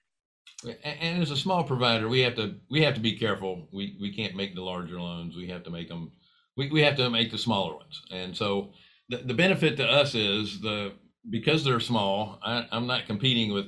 and 0.82 1.22
as 1.22 1.30
a 1.30 1.36
small 1.36 1.62
provider, 1.62 2.08
we 2.08 2.20
have 2.20 2.34
to 2.36 2.56
we 2.68 2.82
have 2.82 2.94
to 2.94 3.00
be 3.00 3.16
careful. 3.16 3.68
We 3.72 3.96
we 4.00 4.12
can't 4.12 4.34
make 4.34 4.54
the 4.54 4.62
larger 4.62 5.00
loans. 5.00 5.36
We 5.36 5.48
have 5.48 5.62
to 5.64 5.70
make 5.70 5.88
them 5.88 6.12
we, 6.56 6.68
we 6.70 6.82
have 6.82 6.96
to 6.96 7.08
make 7.08 7.30
the 7.30 7.38
smaller 7.38 7.76
ones. 7.76 8.02
And 8.10 8.36
so 8.36 8.70
the, 9.08 9.18
the 9.18 9.34
benefit 9.34 9.76
to 9.76 9.86
us 9.86 10.14
is 10.14 10.60
the 10.60 10.92
because 11.30 11.64
they're 11.64 11.80
small, 11.80 12.38
I, 12.42 12.66
I'm 12.72 12.86
not 12.86 13.06
competing 13.06 13.52
with 13.52 13.66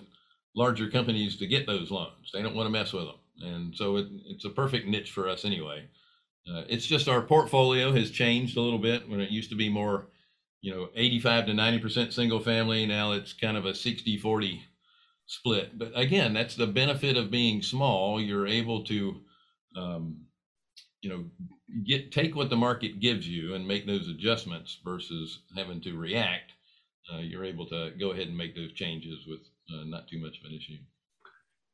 larger 0.57 0.88
companies 0.88 1.37
to 1.37 1.46
get 1.46 1.66
those 1.66 1.90
loans. 1.90 2.31
They 2.33 2.42
don't 2.42 2.57
want 2.57 2.66
to 2.66 2.73
mess 2.73 2.92
with 2.92 3.05
them. 3.05 3.14
And 3.42 3.75
so 3.75 3.96
it, 3.96 4.07
it's 4.27 4.44
a 4.44 4.51
perfect 4.51 4.88
niche 4.88 5.12
for 5.12 5.29
us 5.29 5.44
anyway. 5.44 5.85
Uh, 6.51 6.64
it's 6.68 6.87
just 6.87 7.09
our 7.09 7.23
portfolio 7.23 7.92
has 7.92 8.11
changed 8.11 8.57
a 8.57 8.61
little 8.61 8.79
bit 8.79 9.09
when 9.09 9.20
it 9.20 9.31
used 9.31 9.51
to 9.51 9.57
be 9.57 9.68
more, 9.68 10.09
you 10.62 10.75
know, 10.75 10.88
85 10.96 11.46
to 11.46 11.53
90% 11.53 12.12
single 12.12 12.40
family. 12.40 12.87
Now 12.87 13.12
it's 13.12 13.33
kind 13.33 13.57
of 13.57 13.66
a 13.66 13.75
60 13.75 14.18
40 14.18 14.62
split. 15.31 15.79
But 15.79 15.93
again, 15.95 16.35
that's 16.35 16.57
the 16.57 16.66
benefit 16.66 17.16
of 17.16 17.31
being 17.31 17.62
small. 17.62 18.21
You're 18.21 18.49
able 18.49 18.83
to, 18.85 19.21
um, 19.77 20.16
you 21.03 21.09
know, 21.09 21.25
get 21.87 22.11
take 22.11 22.35
what 22.35 22.51
the 22.51 22.57
market 22.57 22.99
gives 22.99 23.29
you 23.29 23.55
and 23.55 23.66
make 23.66 23.87
those 23.87 24.09
adjustments 24.09 24.81
versus 24.85 25.43
having 25.57 25.81
to 25.83 25.97
react. 25.97 26.53
Uh, 27.12 27.19
you're 27.19 27.45
able 27.45 27.66
to 27.66 27.93
go 27.99 28.11
ahead 28.11 28.27
and 28.27 28.37
make 28.37 28.57
those 28.57 28.73
changes 28.73 29.25
with 29.29 29.40
uh, 29.73 29.85
not 29.85 30.09
too 30.09 30.21
much 30.21 30.40
of 30.40 30.51
an 30.51 30.57
issue. 30.57 30.79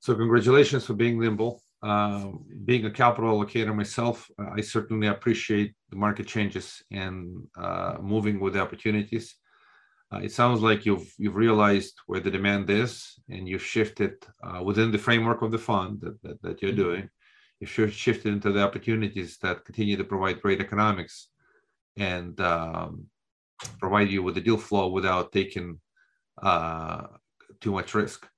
So, 0.00 0.14
congratulations 0.14 0.84
for 0.84 0.94
being 0.94 1.18
nimble. 1.18 1.62
Uh, 1.82 2.32
being 2.66 2.84
a 2.84 2.90
capital 2.90 3.38
allocator 3.38 3.74
myself, 3.74 4.30
I 4.38 4.60
certainly 4.60 5.06
appreciate 5.06 5.74
the 5.90 5.96
market 5.96 6.26
changes 6.26 6.82
and 6.90 7.46
uh, 7.58 7.96
moving 8.02 8.38
with 8.38 8.52
the 8.54 8.60
opportunities. 8.60 9.34
Uh, 10.12 10.18
it 10.18 10.32
sounds 10.32 10.60
like 10.62 10.86
you've 10.86 11.12
you've 11.18 11.36
realized 11.36 11.94
where 12.06 12.20
the 12.20 12.30
demand 12.30 12.70
is, 12.70 13.14
and 13.28 13.48
you've 13.48 13.64
shifted 13.64 14.14
uh, 14.42 14.62
within 14.62 14.90
the 14.92 14.98
framework 14.98 15.42
of 15.42 15.50
the 15.50 15.58
fund 15.58 16.00
that, 16.22 16.62
you're 16.62 16.70
mm-hmm. 16.70 16.76
doing 16.76 17.10
you 17.60 17.66
should 17.66 17.92
shift 17.92 18.26
into 18.26 18.52
the 18.52 18.62
opportunities 18.62 19.38
that 19.38 19.64
continue 19.64 19.96
to 19.96 20.04
provide 20.04 20.42
great 20.42 20.60
economics 20.60 21.28
and 21.96 22.38
um, 22.40 23.06
provide 23.78 24.10
you 24.10 24.22
with 24.22 24.34
the 24.34 24.40
deal 24.40 24.58
flow 24.58 24.88
without 24.88 25.32
taking 25.32 25.80
uh, 26.42 27.06
too 27.60 27.72
much 27.72 27.94
risk. 27.94 28.28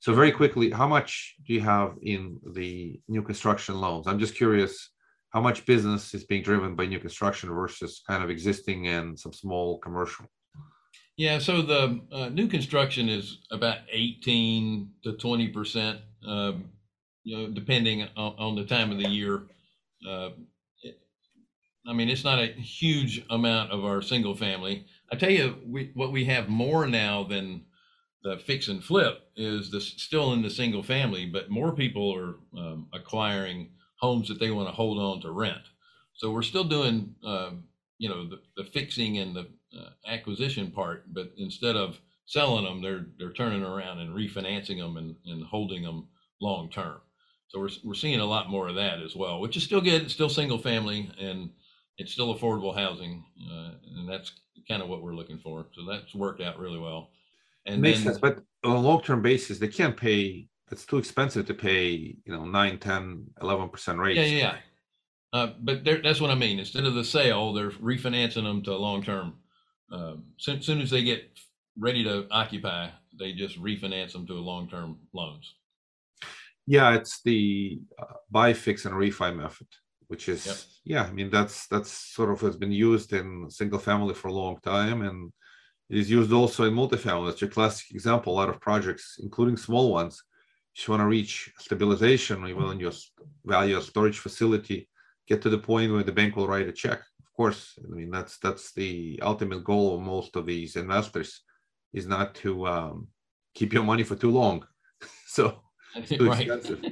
So 0.00 0.14
very 0.14 0.30
quickly, 0.30 0.70
how 0.70 0.86
much 0.86 1.34
do 1.44 1.52
you 1.52 1.60
have 1.60 1.96
in 2.02 2.38
the 2.54 3.00
new 3.08 3.22
construction 3.22 3.80
loans? 3.80 4.06
I'm 4.06 4.20
just 4.20 4.36
curious 4.36 4.90
how 5.30 5.40
much 5.40 5.66
business 5.66 6.14
is 6.14 6.24
being 6.24 6.44
driven 6.44 6.76
by 6.76 6.86
new 6.86 7.00
construction 7.00 7.50
versus 7.50 8.00
kind 8.06 8.22
of 8.22 8.30
existing 8.30 8.86
and 8.86 9.18
some 9.18 9.32
small 9.32 9.78
commercial. 9.78 10.26
Yeah, 11.18 11.40
so 11.40 11.62
the 11.62 12.00
uh, 12.12 12.28
new 12.28 12.46
construction 12.46 13.08
is 13.08 13.38
about 13.50 13.78
18 13.90 14.90
to 15.02 15.14
20 15.14 15.48
percent. 15.48 16.00
Um, 16.26 16.70
you 17.24 17.36
know, 17.36 17.48
depending 17.48 18.02
on, 18.16 18.34
on 18.38 18.56
the 18.56 18.64
time 18.64 18.92
of 18.92 18.98
the 18.98 19.08
year. 19.08 19.42
Uh, 20.08 20.30
it, 20.82 21.00
I 21.86 21.92
mean, 21.92 22.08
it's 22.08 22.24
not 22.24 22.38
a 22.38 22.46
huge 22.46 23.24
amount 23.30 23.72
of 23.72 23.84
our 23.84 24.00
single 24.00 24.36
family. 24.36 24.86
I 25.12 25.16
tell 25.16 25.30
you, 25.30 25.56
we, 25.66 25.90
what 25.94 26.12
we 26.12 26.24
have 26.26 26.48
more 26.48 26.86
now 26.86 27.24
than 27.24 27.64
the 28.22 28.38
fix 28.38 28.68
and 28.68 28.82
flip 28.82 29.20
is 29.36 29.70
still 29.98 30.32
in 30.34 30.42
the 30.42 30.50
single 30.50 30.84
family, 30.84 31.26
but 31.26 31.50
more 31.50 31.74
people 31.74 32.14
are 32.14 32.36
um, 32.60 32.88
acquiring 32.94 33.70
homes 34.00 34.28
that 34.28 34.38
they 34.40 34.52
want 34.52 34.68
to 34.68 34.74
hold 34.74 34.98
on 34.98 35.20
to 35.22 35.32
rent. 35.32 35.62
So 36.14 36.30
we're 36.30 36.42
still 36.42 36.64
doing, 36.64 37.14
um, 37.24 37.64
you 37.98 38.08
know, 38.08 38.28
the, 38.28 38.40
the 38.56 38.64
fixing 38.70 39.18
and 39.18 39.34
the 39.36 39.48
uh, 39.76 39.90
acquisition 40.06 40.70
part, 40.70 41.04
but 41.12 41.32
instead 41.36 41.76
of 41.76 42.00
selling 42.26 42.64
them, 42.64 42.82
they're 42.82 43.06
they're 43.18 43.32
turning 43.32 43.62
around 43.62 43.98
and 43.98 44.14
refinancing 44.14 44.78
them 44.78 44.96
and, 44.96 45.16
and 45.26 45.44
holding 45.44 45.82
them 45.82 46.08
long 46.40 46.70
term. 46.70 47.00
So 47.48 47.58
we're, 47.58 47.70
we're 47.82 47.94
seeing 47.94 48.20
a 48.20 48.24
lot 48.24 48.50
more 48.50 48.68
of 48.68 48.74
that 48.76 49.00
as 49.00 49.16
well, 49.16 49.40
which 49.40 49.56
is 49.56 49.62
still 49.62 49.80
good. 49.80 50.02
It's 50.02 50.12
still 50.12 50.28
single 50.28 50.58
family 50.58 51.10
and 51.18 51.50
it's 51.96 52.12
still 52.12 52.34
affordable 52.34 52.76
housing. 52.76 53.24
Uh, 53.50 53.70
and 53.96 54.08
that's 54.08 54.32
kind 54.68 54.82
of 54.82 54.88
what 54.88 55.02
we're 55.02 55.14
looking 55.14 55.38
for. 55.38 55.66
So 55.72 55.84
that's 55.84 56.14
worked 56.14 56.42
out 56.42 56.58
really 56.58 56.78
well. 56.78 57.10
And 57.66 57.80
makes 57.80 57.98
then, 57.98 58.14
sense. 58.14 58.18
But 58.18 58.42
on 58.64 58.76
a 58.76 58.80
long-term 58.80 59.22
basis, 59.22 59.58
they 59.58 59.68
can't 59.68 59.96
pay, 59.96 60.46
it's 60.70 60.84
too 60.84 60.98
expensive 60.98 61.46
to 61.46 61.54
pay, 61.54 62.16
you 62.24 62.32
know, 62.32 62.44
9, 62.44 62.78
10, 62.78 63.26
11% 63.40 63.98
rates. 63.98 64.18
Yeah, 64.18 64.24
yeah. 64.24 64.56
Uh, 65.32 65.52
but 65.60 65.84
that's 65.84 66.20
what 66.20 66.30
I 66.30 66.34
mean. 66.34 66.58
Instead 66.58 66.84
of 66.84 66.94
the 66.94 67.04
sale, 67.04 67.52
they're 67.52 67.70
refinancing 67.70 68.44
them 68.44 68.62
to 68.62 68.76
long-term. 68.76 69.34
Um, 69.90 70.24
soon, 70.36 70.62
soon 70.62 70.80
as 70.80 70.90
they 70.90 71.02
get 71.02 71.28
ready 71.78 72.04
to 72.04 72.26
occupy, 72.30 72.90
they 73.18 73.32
just 73.32 73.60
refinance 73.60 74.12
them 74.12 74.26
to 74.26 74.34
long-term 74.34 74.98
loans. 75.12 75.54
Yeah, 76.66 76.94
it's 76.94 77.22
the 77.22 77.80
uh, 77.98 78.14
buy, 78.30 78.52
fix, 78.52 78.84
and 78.84 78.94
refi 78.94 79.34
method, 79.34 79.66
which 80.08 80.28
is 80.28 80.46
Yep. 80.46 80.56
yeah. 80.84 81.04
I 81.04 81.12
mean 81.12 81.30
that's 81.30 81.66
that's 81.68 81.90
sort 81.90 82.30
of 82.30 82.40
has 82.42 82.56
been 82.56 82.72
used 82.72 83.12
in 83.14 83.48
single 83.48 83.78
family 83.78 84.14
for 84.14 84.28
a 84.28 84.32
long 84.32 84.58
time, 84.60 85.00
and 85.00 85.32
it 85.88 85.96
is 85.96 86.10
used 86.10 86.32
also 86.32 86.64
in 86.64 86.74
multifamily. 86.74 87.32
It's 87.32 87.42
a 87.42 87.48
classic 87.48 87.90
example. 87.92 88.34
A 88.34 88.36
lot 88.36 88.50
of 88.50 88.60
projects, 88.60 89.16
including 89.22 89.56
small 89.56 89.90
ones, 89.92 90.22
just 90.74 90.90
want 90.90 91.00
to 91.00 91.06
reach 91.06 91.50
stabilization, 91.58 92.46
even 92.46 92.64
on 92.64 92.78
your 92.78 92.92
value 93.46 93.78
of 93.78 93.84
storage 93.84 94.18
facility, 94.18 94.88
get 95.26 95.40
to 95.42 95.48
the 95.48 95.58
point 95.58 95.92
where 95.92 96.02
the 96.02 96.12
bank 96.12 96.36
will 96.36 96.46
write 96.46 96.68
a 96.68 96.72
check. 96.72 97.00
Of 97.38 97.42
course, 97.44 97.78
I 97.84 97.94
mean 97.94 98.10
that's 98.10 98.38
that's 98.38 98.72
the 98.72 99.20
ultimate 99.22 99.62
goal 99.62 99.94
of 99.94 100.00
most 100.00 100.34
of 100.34 100.44
these 100.44 100.74
investors, 100.74 101.42
is 101.92 102.04
not 102.04 102.34
to 102.36 102.66
um, 102.66 103.06
keep 103.54 103.72
your 103.72 103.84
money 103.84 104.02
for 104.02 104.16
too 104.16 104.32
long. 104.32 104.66
so 105.28 105.60
too 106.04 106.26
right. 106.28 106.40
expensive. 106.40 106.84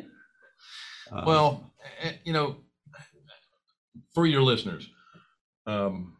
Um, 1.10 1.24
Well, 1.26 1.72
eh, 2.00 2.12
you 2.24 2.32
know, 2.32 2.58
for 4.14 4.24
your 4.24 4.42
listeners, 4.42 4.88
um, 5.66 6.16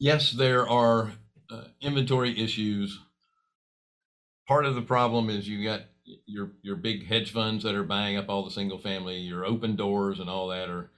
yes, 0.00 0.32
there 0.32 0.68
are 0.68 1.12
uh, 1.52 1.66
inventory 1.80 2.36
issues. 2.36 2.98
Part 4.48 4.64
of 4.64 4.74
the 4.74 4.82
problem 4.82 5.30
is 5.30 5.48
you 5.48 5.62
got 5.62 5.82
your 6.26 6.50
your 6.62 6.74
big 6.74 7.06
hedge 7.06 7.30
funds 7.30 7.62
that 7.62 7.76
are 7.76 7.84
buying 7.84 8.16
up 8.16 8.28
all 8.28 8.44
the 8.44 8.50
single 8.50 8.78
family. 8.78 9.18
Your 9.18 9.44
open 9.44 9.76
doors 9.76 10.18
and 10.18 10.28
all 10.28 10.48
that 10.48 10.68
are 10.68 10.90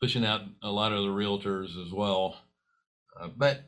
pushing 0.00 0.24
out 0.24 0.42
a 0.62 0.70
lot 0.70 0.92
of 0.92 1.02
the 1.02 1.08
realtors 1.08 1.70
as 1.84 1.92
well. 1.92 2.36
Uh, 3.20 3.28
but 3.36 3.62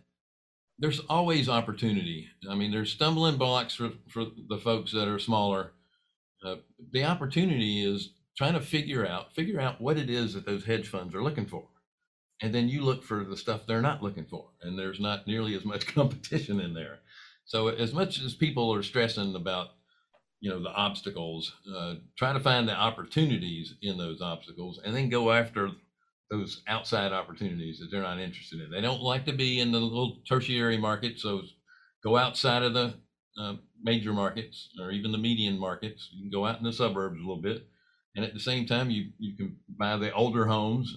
there's 0.78 1.00
always 1.08 1.48
opportunity. 1.48 2.28
I 2.50 2.54
mean, 2.54 2.70
there's 2.70 2.92
stumbling 2.92 3.36
blocks 3.36 3.74
for, 3.74 3.90
for 4.08 4.26
the 4.48 4.58
folks 4.58 4.92
that 4.92 5.08
are 5.08 5.18
smaller. 5.18 5.72
Uh, 6.44 6.56
the 6.92 7.04
opportunity 7.04 7.84
is 7.84 8.10
trying 8.36 8.52
to 8.52 8.60
figure 8.60 9.06
out 9.06 9.34
figure 9.34 9.60
out 9.60 9.80
what 9.80 9.96
it 9.96 10.10
is 10.10 10.34
that 10.34 10.44
those 10.46 10.64
hedge 10.64 10.88
funds 10.88 11.14
are 11.14 11.22
looking 11.22 11.46
for 11.46 11.64
and 12.42 12.54
then 12.54 12.68
you 12.68 12.82
look 12.82 13.02
for 13.02 13.24
the 13.24 13.36
stuff 13.36 13.62
they're 13.66 13.80
not 13.80 14.02
looking 14.02 14.26
for 14.26 14.50
and 14.62 14.78
there's 14.78 15.00
not 15.00 15.26
nearly 15.26 15.54
as 15.54 15.64
much 15.64 15.86
competition 15.94 16.60
in 16.60 16.74
there 16.74 16.98
so 17.44 17.68
as 17.68 17.92
much 17.92 18.20
as 18.20 18.34
people 18.34 18.72
are 18.74 18.82
stressing 18.82 19.34
about 19.34 19.68
you 20.40 20.50
know 20.50 20.62
the 20.62 20.72
obstacles 20.72 21.54
uh, 21.74 21.94
try 22.16 22.32
to 22.32 22.40
find 22.40 22.68
the 22.68 22.74
opportunities 22.74 23.74
in 23.82 23.96
those 23.96 24.20
obstacles 24.20 24.80
and 24.84 24.94
then 24.94 25.08
go 25.08 25.32
after 25.32 25.70
those 26.30 26.62
outside 26.68 27.12
opportunities 27.12 27.78
that 27.78 27.88
they're 27.90 28.02
not 28.02 28.18
interested 28.18 28.60
in 28.60 28.70
they 28.70 28.80
don't 28.80 29.02
like 29.02 29.24
to 29.24 29.32
be 29.32 29.60
in 29.60 29.72
the 29.72 29.78
little 29.78 30.18
tertiary 30.28 30.76
market 30.76 31.18
so 31.18 31.42
go 32.02 32.16
outside 32.16 32.62
of 32.62 32.74
the 32.74 32.94
uh, 33.40 33.54
major 33.82 34.12
markets 34.12 34.70
or 34.80 34.90
even 34.90 35.12
the 35.12 35.18
median 35.18 35.58
markets 35.58 36.08
you 36.12 36.22
can 36.22 36.30
go 36.30 36.46
out 36.46 36.58
in 36.58 36.64
the 36.64 36.72
suburbs 36.72 37.16
a 37.16 37.26
little 37.26 37.42
bit 37.42 37.66
and 38.16 38.24
at 38.24 38.32
the 38.32 38.40
same 38.40 38.66
time, 38.66 38.90
you, 38.90 39.10
you 39.18 39.36
can 39.36 39.56
buy 39.68 39.98
the 39.98 40.12
older 40.12 40.46
homes. 40.46 40.96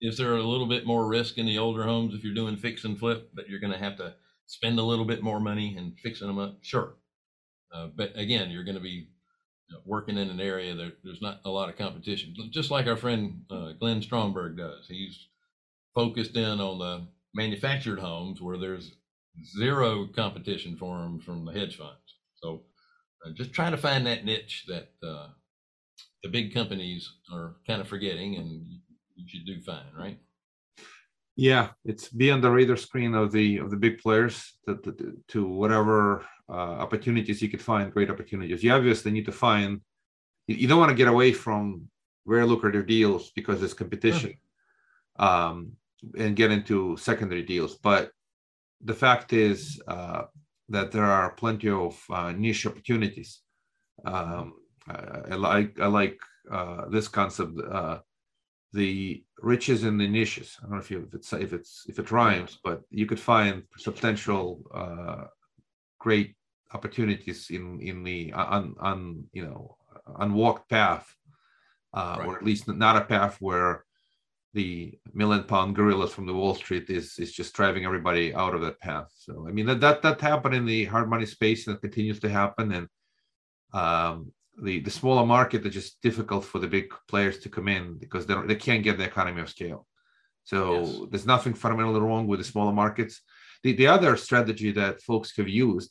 Is 0.00 0.16
there 0.16 0.36
a 0.36 0.42
little 0.42 0.68
bit 0.68 0.86
more 0.86 1.08
risk 1.08 1.38
in 1.38 1.46
the 1.46 1.58
older 1.58 1.82
homes 1.82 2.14
if 2.14 2.22
you're 2.22 2.34
doing 2.34 2.56
fix 2.56 2.84
and 2.84 2.96
flip 2.96 3.30
that 3.34 3.48
you're 3.48 3.60
going 3.60 3.72
to 3.72 3.78
have 3.78 3.96
to 3.96 4.14
spend 4.46 4.78
a 4.78 4.82
little 4.82 5.04
bit 5.04 5.22
more 5.22 5.40
money 5.40 5.76
and 5.76 5.98
fixing 6.04 6.28
them 6.28 6.38
up? 6.38 6.58
Sure. 6.62 6.94
Uh, 7.74 7.88
but 7.96 8.12
again, 8.14 8.50
you're 8.50 8.64
going 8.64 8.76
to 8.76 8.82
be 8.82 9.08
working 9.84 10.16
in 10.16 10.30
an 10.30 10.40
area 10.40 10.74
that 10.74 10.96
there's 11.02 11.22
not 11.22 11.40
a 11.44 11.50
lot 11.50 11.68
of 11.68 11.76
competition, 11.76 12.34
just 12.50 12.70
like 12.70 12.86
our 12.86 12.96
friend 12.96 13.42
uh, 13.50 13.72
Glenn 13.78 14.02
Stromberg 14.02 14.56
does. 14.56 14.86
He's 14.88 15.28
focused 15.94 16.36
in 16.36 16.60
on 16.60 16.78
the 16.78 17.06
manufactured 17.34 17.98
homes 17.98 18.40
where 18.40 18.58
there's 18.58 18.92
zero 19.58 20.06
competition 20.14 20.76
for 20.76 20.98
them 20.98 21.20
from 21.20 21.44
the 21.44 21.52
hedge 21.52 21.76
funds. 21.76 22.16
So 22.42 22.62
uh, 23.24 23.30
just 23.34 23.52
try 23.52 23.70
to 23.70 23.76
find 23.76 24.06
that 24.06 24.24
niche 24.24 24.64
that 24.68 24.88
uh, 25.06 25.28
the 26.22 26.28
big 26.28 26.54
companies 26.54 27.10
are 27.32 27.56
kind 27.66 27.80
of 27.80 27.88
forgetting 27.88 28.36
and 28.36 28.66
you, 29.14 29.26
should 29.26 29.46
do 29.46 29.60
fine, 29.62 29.92
right? 29.98 30.18
Yeah, 31.36 31.70
it's 31.84 32.08
be 32.08 32.30
on 32.30 32.40
the 32.40 32.50
radar 32.50 32.76
screen 32.76 33.14
of 33.14 33.32
the 33.32 33.58
of 33.58 33.70
the 33.70 33.76
big 33.76 33.98
players 33.98 34.54
to, 34.66 34.76
to, 34.76 35.16
to 35.28 35.46
whatever 35.46 36.20
uh, 36.20 36.24
opportunities 36.54 37.42
you 37.42 37.48
could 37.48 37.62
find, 37.62 37.92
great 37.92 38.10
opportunities. 38.10 38.62
You 38.62 38.72
obviously 38.72 39.12
need 39.12 39.26
to 39.26 39.32
find. 39.32 39.80
You, 40.46 40.68
don't 40.68 40.78
want 40.78 40.90
to 40.90 40.96
get 40.96 41.08
away 41.08 41.32
from 41.32 41.88
very 42.26 42.46
lucrative 42.46 42.86
deals 42.86 43.30
because 43.34 43.58
there's 43.58 43.74
competition, 43.74 44.34
um, 45.18 45.72
and 46.16 46.36
get 46.36 46.52
into 46.52 46.96
secondary 46.96 47.42
deals. 47.42 47.74
But 47.74 48.12
the 48.80 48.94
fact 48.94 49.32
is 49.32 49.80
uh, 49.88 50.22
that 50.68 50.92
there 50.92 51.04
are 51.04 51.32
plenty 51.32 51.68
of 51.70 52.00
uh, 52.10 52.32
niche 52.32 52.66
opportunities. 52.66 53.40
Um, 54.04 54.54
I, 54.88 55.32
I 55.32 55.34
like 55.34 55.80
I 55.80 55.86
like 55.86 56.18
uh, 56.50 56.88
this 56.88 57.08
concept. 57.08 57.58
Uh, 57.60 57.98
the 58.72 59.24
riches 59.40 59.84
in 59.84 59.96
the 59.96 60.06
niches. 60.06 60.56
I 60.58 60.62
don't 60.66 60.72
know 60.72 60.78
if, 60.78 60.90
you, 60.90 61.06
if 61.08 61.14
it's 61.14 61.32
if 61.32 61.52
it's 61.52 61.86
if 61.88 61.98
it 61.98 62.10
rhymes, 62.10 62.58
but 62.62 62.82
you 62.90 63.06
could 63.06 63.20
find 63.20 63.62
substantial, 63.78 64.60
uh, 64.74 65.24
great 66.06 66.30
opportunities 66.76 67.40
in 67.56 67.64
in 67.90 67.96
the 68.08 68.20
un, 68.56 68.64
un 68.90 69.00
you 69.38 69.44
know 69.46 69.60
unwalked 70.24 70.66
path, 70.76 71.06
uh, 71.98 72.16
Right. 72.18 72.26
or 72.26 72.32
at 72.38 72.44
least 72.48 72.64
not 72.68 73.00
a 73.02 73.04
path 73.14 73.34
where 73.48 73.72
the 74.58 74.70
million 75.20 75.42
pound 75.52 75.70
gorillas 75.78 76.12
from 76.14 76.26
the 76.26 76.38
Wall 76.40 76.54
Street 76.62 76.86
is 76.98 77.06
is 77.24 77.32
just 77.38 77.54
driving 77.58 77.84
everybody 77.84 78.24
out 78.42 78.54
of 78.54 78.60
that 78.64 78.78
path. 78.88 79.08
So 79.24 79.32
I 79.48 79.50
mean 79.56 79.66
that 79.70 79.80
that 79.84 79.98
that 80.04 80.20
happened 80.30 80.54
in 80.60 80.66
the 80.72 80.80
hard 80.92 81.08
money 81.14 81.26
space 81.38 81.60
and 81.66 81.74
it 81.76 81.84
continues 81.86 82.20
to 82.20 82.28
happen. 82.40 82.66
And 82.78 82.86
um, 83.82 84.16
the 84.66 84.74
the 84.86 84.90
smaller 85.00 85.26
market 85.36 85.66
is 85.66 85.74
just 85.80 85.92
difficult 86.08 86.42
for 86.50 86.58
the 86.60 86.72
big 86.76 86.86
players 87.10 87.36
to 87.40 87.48
come 87.56 87.68
in 87.78 87.84
because 88.04 88.24
they 88.26 88.36
they 88.50 88.60
can't 88.66 88.86
get 88.86 88.96
the 88.98 89.04
economy 89.12 89.40
of 89.42 89.50
scale. 89.58 89.82
So 90.52 90.58
Yes. 90.74 91.00
there's 91.10 91.32
nothing 91.34 91.54
fundamentally 91.62 92.00
wrong 92.06 92.24
with 92.28 92.38
the 92.40 92.48
smaller 92.52 92.74
markets. 92.84 93.14
The 93.62 93.72
the 93.80 93.88
other 93.96 94.12
strategy 94.26 94.70
that 94.80 95.02
folks 95.08 95.30
have 95.38 95.50
used, 95.68 95.90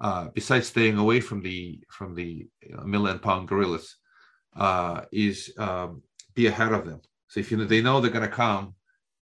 uh, 0.00 0.28
besides 0.34 0.68
staying 0.68 0.98
away 0.98 1.20
from 1.20 1.40
the 1.42 1.80
from 1.88 2.14
the 2.14 2.46
you 2.62 2.76
know, 2.76 2.82
million 2.84 3.18
pound 3.18 3.48
gorillas, 3.48 3.96
uh, 4.56 5.02
is 5.12 5.52
um, 5.58 6.02
be 6.34 6.46
ahead 6.46 6.72
of 6.72 6.86
them. 6.86 7.00
So 7.28 7.40
if 7.40 7.50
you 7.50 7.56
know 7.56 7.64
they 7.64 7.82
know 7.82 8.00
they're 8.00 8.10
going 8.10 8.28
to 8.28 8.34
come, 8.34 8.74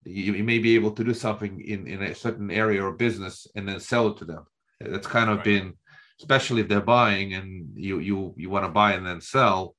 you, 0.04 0.34
you 0.34 0.44
may 0.44 0.60
be 0.60 0.76
able 0.76 0.92
to 0.92 1.04
do 1.04 1.14
something 1.14 1.62
in 1.62 1.88
in 1.88 2.02
a 2.02 2.16
certain 2.16 2.50
area 2.52 2.84
or 2.84 2.92
business 2.94 3.48
and 3.56 3.68
then 3.68 3.80
sell 3.80 4.08
it 4.08 4.18
to 4.18 4.26
them. 4.26 4.46
That's 4.80 5.08
kind 5.08 5.30
of 5.30 5.38
Right. 5.38 5.46
been, 5.46 5.74
especially 6.20 6.62
if 6.62 6.68
they're 6.68 6.82
buying 6.82 7.34
and 7.34 7.70
you 7.76 8.00
you 8.00 8.34
you 8.38 8.50
want 8.50 8.66
to 8.66 8.72
buy 8.72 8.94
and 8.94 9.06
then 9.06 9.22
sell, 9.22 9.76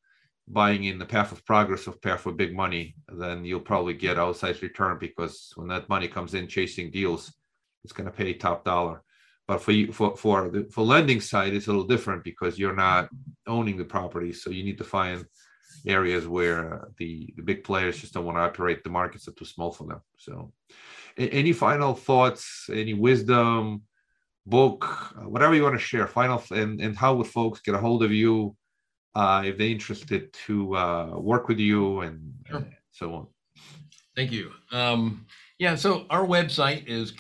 buying 0.46 0.84
in 0.84 0.98
the 0.98 1.06
path 1.06 1.32
of 1.32 1.44
progress 1.44 1.86
of 1.86 2.00
path 2.02 2.20
for 2.20 2.32
big 2.32 2.54
money, 2.54 2.94
then 3.08 3.44
you'll 3.44 3.60
probably 3.60 3.94
get 3.94 4.16
outsized 4.16 4.62
return 4.62 4.98
because 5.00 5.52
when 5.56 5.68
that 5.68 5.88
money 5.88 6.08
comes 6.08 6.34
in 6.34 6.46
chasing 6.46 6.90
deals, 6.90 7.32
it's 7.84 7.92
going 7.92 8.10
to 8.10 8.16
pay 8.16 8.34
top 8.34 8.64
dollar. 8.64 9.02
But 9.48 9.60
for 9.62 9.72
you 9.72 9.92
for 9.92 10.16
for 10.16 10.48
the 10.48 10.64
for 10.70 10.82
lending 10.84 11.20
side, 11.20 11.52
it's 11.54 11.66
a 11.66 11.70
little 11.70 11.86
different 11.86 12.22
because 12.24 12.58
you're 12.58 12.76
not 12.76 13.08
owning 13.46 13.76
the 13.76 13.84
property, 13.84 14.32
so 14.32 14.50
you 14.50 14.64
need 14.64 14.78
to 14.78 14.84
find 14.84 15.24
areas 15.86 16.28
where 16.28 16.74
uh, 16.74 16.84
the 16.98 17.32
the 17.36 17.42
big 17.42 17.64
players 17.64 18.00
just 18.00 18.14
don't 18.14 18.24
want 18.24 18.38
to 18.38 18.42
operate. 18.42 18.84
The 18.84 18.90
markets 18.90 19.26
are 19.28 19.32
too 19.32 19.44
small 19.44 19.72
for 19.72 19.86
them. 19.86 20.00
So, 20.16 20.52
any 21.18 21.52
final 21.52 21.94
thoughts? 21.94 22.70
Any 22.72 22.94
wisdom? 22.94 23.82
Book, 24.44 24.80
uh, 25.16 25.28
whatever 25.28 25.54
you 25.54 25.62
want 25.62 25.76
to 25.76 25.80
share. 25.80 26.06
Final 26.08 26.42
and 26.50 26.80
and 26.80 26.96
how 26.96 27.14
would 27.14 27.28
folks 27.28 27.60
get 27.60 27.74
a 27.76 27.78
hold 27.78 28.02
of 28.02 28.10
you 28.10 28.56
uh, 29.14 29.42
if 29.44 29.58
they're 29.58 29.68
interested 29.68 30.32
to 30.46 30.76
uh, 30.76 31.06
work 31.16 31.48
with 31.48 31.58
you 31.58 32.00
and, 32.00 32.34
Sure. 32.48 32.56
and 32.58 32.66
so 32.90 33.14
on. 33.14 33.26
Thank 34.16 34.32
you. 34.32 34.50
Um, 34.72 35.26
yeah, 35.58 35.76
so 35.76 36.06
our 36.10 36.26
website 36.26 36.86
is 36.88 37.12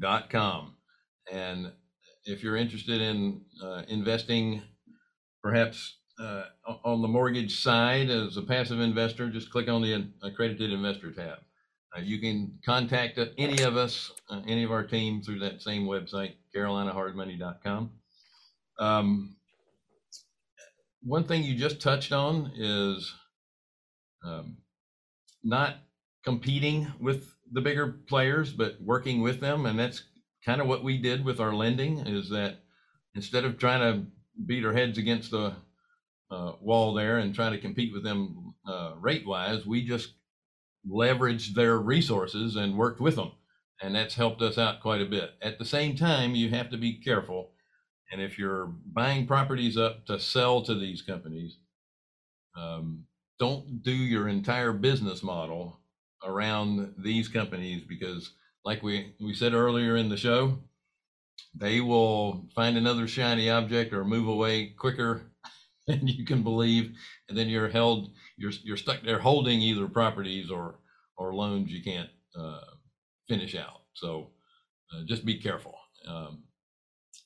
carolinahardmoney.com. 0.00 0.74
And 1.32 1.72
if 2.24 2.42
you're 2.42 2.56
interested 2.56 3.00
in 3.00 3.42
uh, 3.62 3.82
investing, 3.88 4.62
perhaps 5.42 5.98
uh, 6.18 6.44
on 6.84 7.02
the 7.02 7.08
mortgage 7.08 7.60
side 7.62 8.10
as 8.10 8.36
a 8.36 8.42
passive 8.42 8.80
investor, 8.80 9.28
just 9.30 9.50
click 9.50 9.68
on 9.68 9.82
the 9.82 10.06
accredited 10.22 10.72
investor 10.72 11.12
tab. 11.12 11.38
Uh, 11.96 12.00
you 12.00 12.18
can 12.18 12.58
contact 12.64 13.18
any 13.38 13.62
of 13.62 13.76
us, 13.76 14.10
uh, 14.30 14.40
any 14.48 14.64
of 14.64 14.72
our 14.72 14.84
team 14.84 15.22
through 15.22 15.38
that 15.38 15.62
same 15.62 15.86
website, 15.86 16.34
carolinahardmoney.com. 16.54 17.90
Um, 18.78 19.36
one 21.02 21.24
thing 21.24 21.44
you 21.44 21.54
just 21.54 21.80
touched 21.80 22.12
on 22.12 22.50
is 22.56 23.12
um, 24.24 24.56
not 25.44 25.76
competing 26.24 26.92
with 27.00 27.34
the 27.52 27.62
bigger 27.62 27.88
players, 28.08 28.52
but 28.52 28.80
working 28.82 29.22
with 29.22 29.40
them. 29.40 29.66
And 29.66 29.78
that's 29.78 30.04
kind 30.44 30.60
of 30.60 30.68
what 30.68 30.84
we 30.84 30.98
did 30.98 31.24
with 31.24 31.40
our 31.40 31.54
lending 31.54 32.00
is 32.06 32.30
that 32.30 32.60
instead 33.14 33.44
of 33.44 33.58
trying 33.58 33.80
to 33.80 34.06
beat 34.46 34.64
our 34.66 34.72
heads 34.74 34.98
against 34.98 35.30
the 35.32 35.54
uh, 36.30 36.52
wall 36.60 36.94
there 36.94 37.18
and 37.18 37.34
try 37.34 37.50
to 37.50 37.58
compete 37.58 37.92
with 37.92 38.04
them 38.04 38.54
uh, 38.68 38.94
rate 39.00 39.26
wise, 39.26 39.66
we 39.66 39.84
just 39.84 40.14
leveraged 40.90 41.54
their 41.54 41.78
resources 41.78 42.56
and 42.56 42.78
worked 42.78 43.00
with 43.00 43.16
them. 43.16 43.32
And 43.82 43.94
that's 43.94 44.14
helped 44.16 44.42
us 44.42 44.58
out 44.58 44.80
quite 44.82 45.02
a 45.02 45.06
bit. 45.06 45.32
At 45.42 45.58
the 45.58 45.64
same 45.66 45.96
time, 45.96 46.34
you 46.34 46.50
have 46.50 46.70
to 46.70 46.78
be 46.78 46.94
careful 46.94 47.50
And 48.12 48.22
if 48.22 48.38
you're 48.38 48.66
buying 48.86 49.26
properties 49.26 49.76
up 49.76 50.06
to 50.06 50.20
sell 50.20 50.62
to 50.64 50.74
these 50.74 51.02
companies, 51.02 51.58
um, 52.56 53.06
don't 53.38 53.82
do 53.82 53.92
your 53.92 54.28
entire 54.28 54.72
business 54.72 55.22
model 55.22 55.80
around 56.26 56.94
these 56.98 57.28
companies 57.28 57.82
because, 57.88 58.30
like 58.64 58.82
we, 58.82 59.14
we 59.20 59.34
said 59.34 59.54
earlier 59.54 59.96
in 59.96 60.08
the 60.08 60.16
show, 60.16 60.58
they 61.54 61.80
will 61.80 62.46
find 62.54 62.76
another 62.76 63.06
shiny 63.06 63.50
object 63.50 63.92
or 63.92 64.04
move 64.04 64.28
away 64.28 64.68
quicker 64.78 65.22
than 65.86 66.06
you 66.06 66.24
can 66.24 66.42
believe. 66.42 66.96
And 67.28 67.36
then 67.36 67.48
you're 67.48 67.68
held, 67.68 68.10
you're, 68.36 68.52
you're 68.62 68.76
stuck 68.76 69.02
there 69.02 69.18
holding 69.18 69.60
either 69.60 69.88
properties 69.88 70.50
or, 70.50 70.76
or 71.16 71.34
loans 71.34 71.70
you 71.70 71.82
can't 71.82 72.10
uh, 72.38 72.60
finish 73.28 73.54
out. 73.54 73.82
So 73.94 74.30
uh, 74.92 75.02
just 75.06 75.24
be 75.24 75.40
careful. 75.40 75.74
Um, 76.08 76.44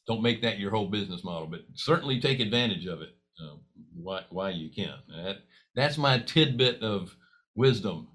don't 0.07 0.23
make 0.23 0.43
that 0.43 0.59
your 0.59 0.71
whole 0.71 0.89
business 0.89 1.25
model, 1.25 1.47
but 1.47 1.61
certainly 1.75 2.21
take 2.21 2.41
advantage 2.41 2.87
of 2.87 3.03
it 3.03 3.11
uh, 3.43 3.57
why, 3.95 4.23
why 4.31 4.51
you 4.51 4.71
can. 4.71 4.95
That, 5.09 5.39
that's 5.75 5.99
my 5.99 6.19
tidbit 6.19 6.83
of 6.83 7.15
wisdom. 7.55 8.09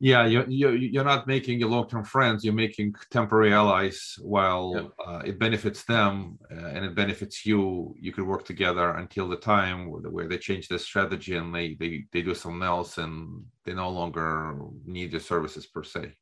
Yeah, 0.00 0.26
you, 0.26 0.44
you, 0.48 0.70
you're 0.70 1.04
not 1.04 1.26
making 1.26 1.60
your 1.60 1.70
long-term 1.70 2.04
friends. 2.04 2.44
You're 2.44 2.52
making 2.52 2.94
temporary 3.10 3.52
allies 3.54 4.16
while 4.20 4.92
uh, 5.06 5.22
it 5.24 5.38
benefits 5.38 5.84
them 5.84 6.38
uh, 6.50 6.66
and 6.66 6.84
it 6.84 6.94
benefits 6.94 7.46
you. 7.46 7.94
You 7.98 8.12
could 8.12 8.26
work 8.26 8.44
together 8.44 8.90
until 8.96 9.28
the 9.28 9.36
time 9.36 9.90
where, 9.90 10.02
where 10.02 10.28
they 10.28 10.36
change 10.38 10.68
their 10.68 10.78
strategy 10.78 11.36
and 11.36 11.54
they, 11.54 11.74
they, 11.74 12.04
they 12.12 12.22
do 12.22 12.34
something 12.34 12.62
else 12.62 12.98
and 12.98 13.44
they 13.64 13.72
no 13.72 13.88
longer 13.88 14.56
need 14.84 15.12
your 15.12 15.20
services 15.20 15.66
per 15.66 15.84
se. 15.84 16.12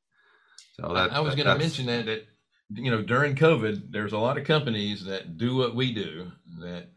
So 0.74 0.90
I- 0.90 0.94
that 1.08 1.12
I 1.14 1.20
was 1.20 1.34
going 1.34 1.46
to 1.48 1.56
mention 1.56 1.86
that, 1.86 2.06
that, 2.06 2.26
you 2.74 2.90
know, 2.90 3.02
during 3.02 3.34
COVID, 3.34 3.90
there's 3.90 4.12
a 4.12 4.18
lot 4.18 4.38
of 4.38 4.44
companies 4.44 5.04
that 5.06 5.38
do 5.38 5.56
what 5.56 5.74
we 5.74 5.92
do 5.92 6.30
that 6.60 6.90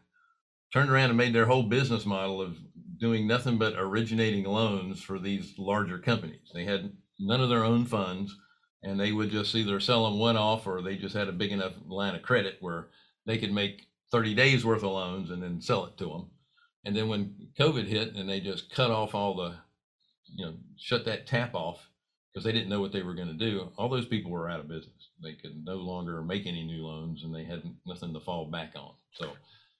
turned 0.72 0.90
around 0.90 1.08
and 1.10 1.16
made 1.16 1.34
their 1.34 1.46
whole 1.46 1.64
business 1.64 2.04
model 2.04 2.40
of 2.42 2.58
doing 2.98 3.26
nothing 3.26 3.58
but 3.58 3.74
originating 3.76 4.44
loans 4.44 5.02
for 5.02 5.18
these 5.18 5.54
larger 5.58 5.98
companies. 5.98 6.50
They 6.54 6.64
had 6.64 6.92
none 7.18 7.40
of 7.40 7.48
their 7.48 7.64
own 7.64 7.84
funds 7.84 8.34
and 8.82 8.98
they 8.98 9.12
would 9.12 9.30
just 9.30 9.54
either 9.54 9.80
sell 9.80 10.04
them 10.04 10.18
one 10.18 10.36
off 10.36 10.66
or 10.66 10.80
they 10.82 10.96
just 10.96 11.14
had 11.16 11.28
a 11.28 11.32
big 11.32 11.52
enough 11.52 11.72
line 11.86 12.14
of 12.14 12.22
credit 12.22 12.56
where 12.60 12.88
they 13.26 13.38
could 13.38 13.52
make 13.52 13.86
30 14.12 14.34
days 14.34 14.64
worth 14.64 14.82
of 14.82 14.92
loans 14.92 15.30
and 15.30 15.42
then 15.42 15.60
sell 15.60 15.84
it 15.86 15.96
to 15.98 16.06
them. 16.06 16.30
And 16.84 16.94
then 16.94 17.08
when 17.08 17.48
COVID 17.58 17.86
hit 17.86 18.14
and 18.14 18.28
they 18.28 18.40
just 18.40 18.72
cut 18.72 18.90
off 18.90 19.14
all 19.14 19.34
the, 19.34 19.56
you 20.32 20.46
know, 20.46 20.54
shut 20.78 21.04
that 21.06 21.26
tap 21.26 21.54
off 21.54 21.90
because 22.32 22.44
they 22.44 22.52
didn't 22.52 22.68
know 22.68 22.80
what 22.80 22.92
they 22.92 23.02
were 23.02 23.14
going 23.14 23.28
to 23.28 23.34
do. 23.34 23.72
All 23.76 23.88
those 23.88 24.06
people 24.06 24.30
were 24.30 24.48
out 24.50 24.60
of 24.60 24.68
business. 24.68 25.10
They 25.22 25.32
could 25.32 25.64
no 25.64 25.76
longer 25.76 26.22
make 26.22 26.46
any 26.46 26.64
new 26.64 26.84
loans, 26.86 27.24
and 27.24 27.34
they 27.34 27.44
had 27.44 27.62
nothing 27.86 28.12
to 28.12 28.20
fall 28.20 28.44
back 28.50 28.72
on. 28.76 28.92
So, 29.14 29.32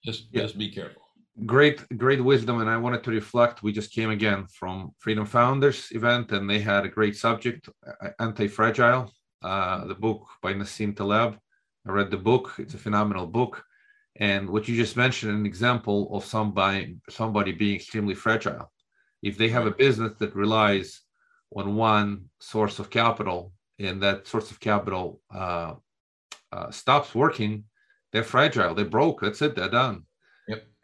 just 0.03 0.29
Yeah. 0.33 0.43
just 0.43 0.57
be 0.57 0.71
careful. 0.71 1.03
Great 1.45 1.85
great 1.99 2.25
wisdom 2.25 2.61
and 2.61 2.71
i 2.71 2.77
wanted 2.79 3.05
to 3.05 3.11
reflect. 3.11 3.63
We 3.63 3.73
just 3.73 3.93
came 3.93 4.11
again 4.11 4.47
from 4.47 4.95
freedom 4.99 5.27
founders 5.27 5.89
event 5.91 6.33
and 6.33 6.49
they 6.49 6.61
had 6.61 6.87
a 6.87 6.89
great 6.89 7.17
subject 7.17 7.69
uh, 7.87 8.09
anti-fragile 8.19 9.13
uh, 9.43 9.85
the 9.87 9.95
book 9.95 10.27
by 10.43 10.55
nassim 10.55 10.97
taleb. 10.97 11.39
I 11.87 11.91
read 11.91 12.11
the 12.11 12.17
book. 12.17 12.55
It's 12.59 12.75
a 12.75 12.79
phenomenal 12.79 13.27
book. 13.27 13.63
And 14.17 14.49
what 14.49 14.67
you 14.67 14.75
just 14.75 14.97
mentioned 14.97 15.33
an 15.33 15.47
example 15.47 16.09
of 16.17 16.25
somebody 16.25 16.97
somebody 17.11 17.53
being 17.53 17.77
extremely 17.77 18.15
fragile. 18.15 18.73
If 19.23 19.37
they 19.37 19.51
have 19.51 19.67
a 19.67 19.79
business 19.85 20.15
that 20.19 20.35
relies 20.35 21.03
on 21.55 21.77
one 21.77 22.31
source 22.41 22.79
of 22.79 22.91
capital 22.91 23.53
and 23.79 24.03
that 24.03 24.27
source 24.27 24.51
of 24.51 24.59
capital 24.59 25.21
uh, 25.35 25.75
uh, 26.53 26.71
stops 26.71 27.15
working 27.15 27.65
they're 28.13 28.25
fragile 28.25 28.75
they're 28.75 28.85
broke 28.85 29.21
that's 29.21 29.43
it 29.43 29.55
they're 29.55 29.69
done 29.69 30.06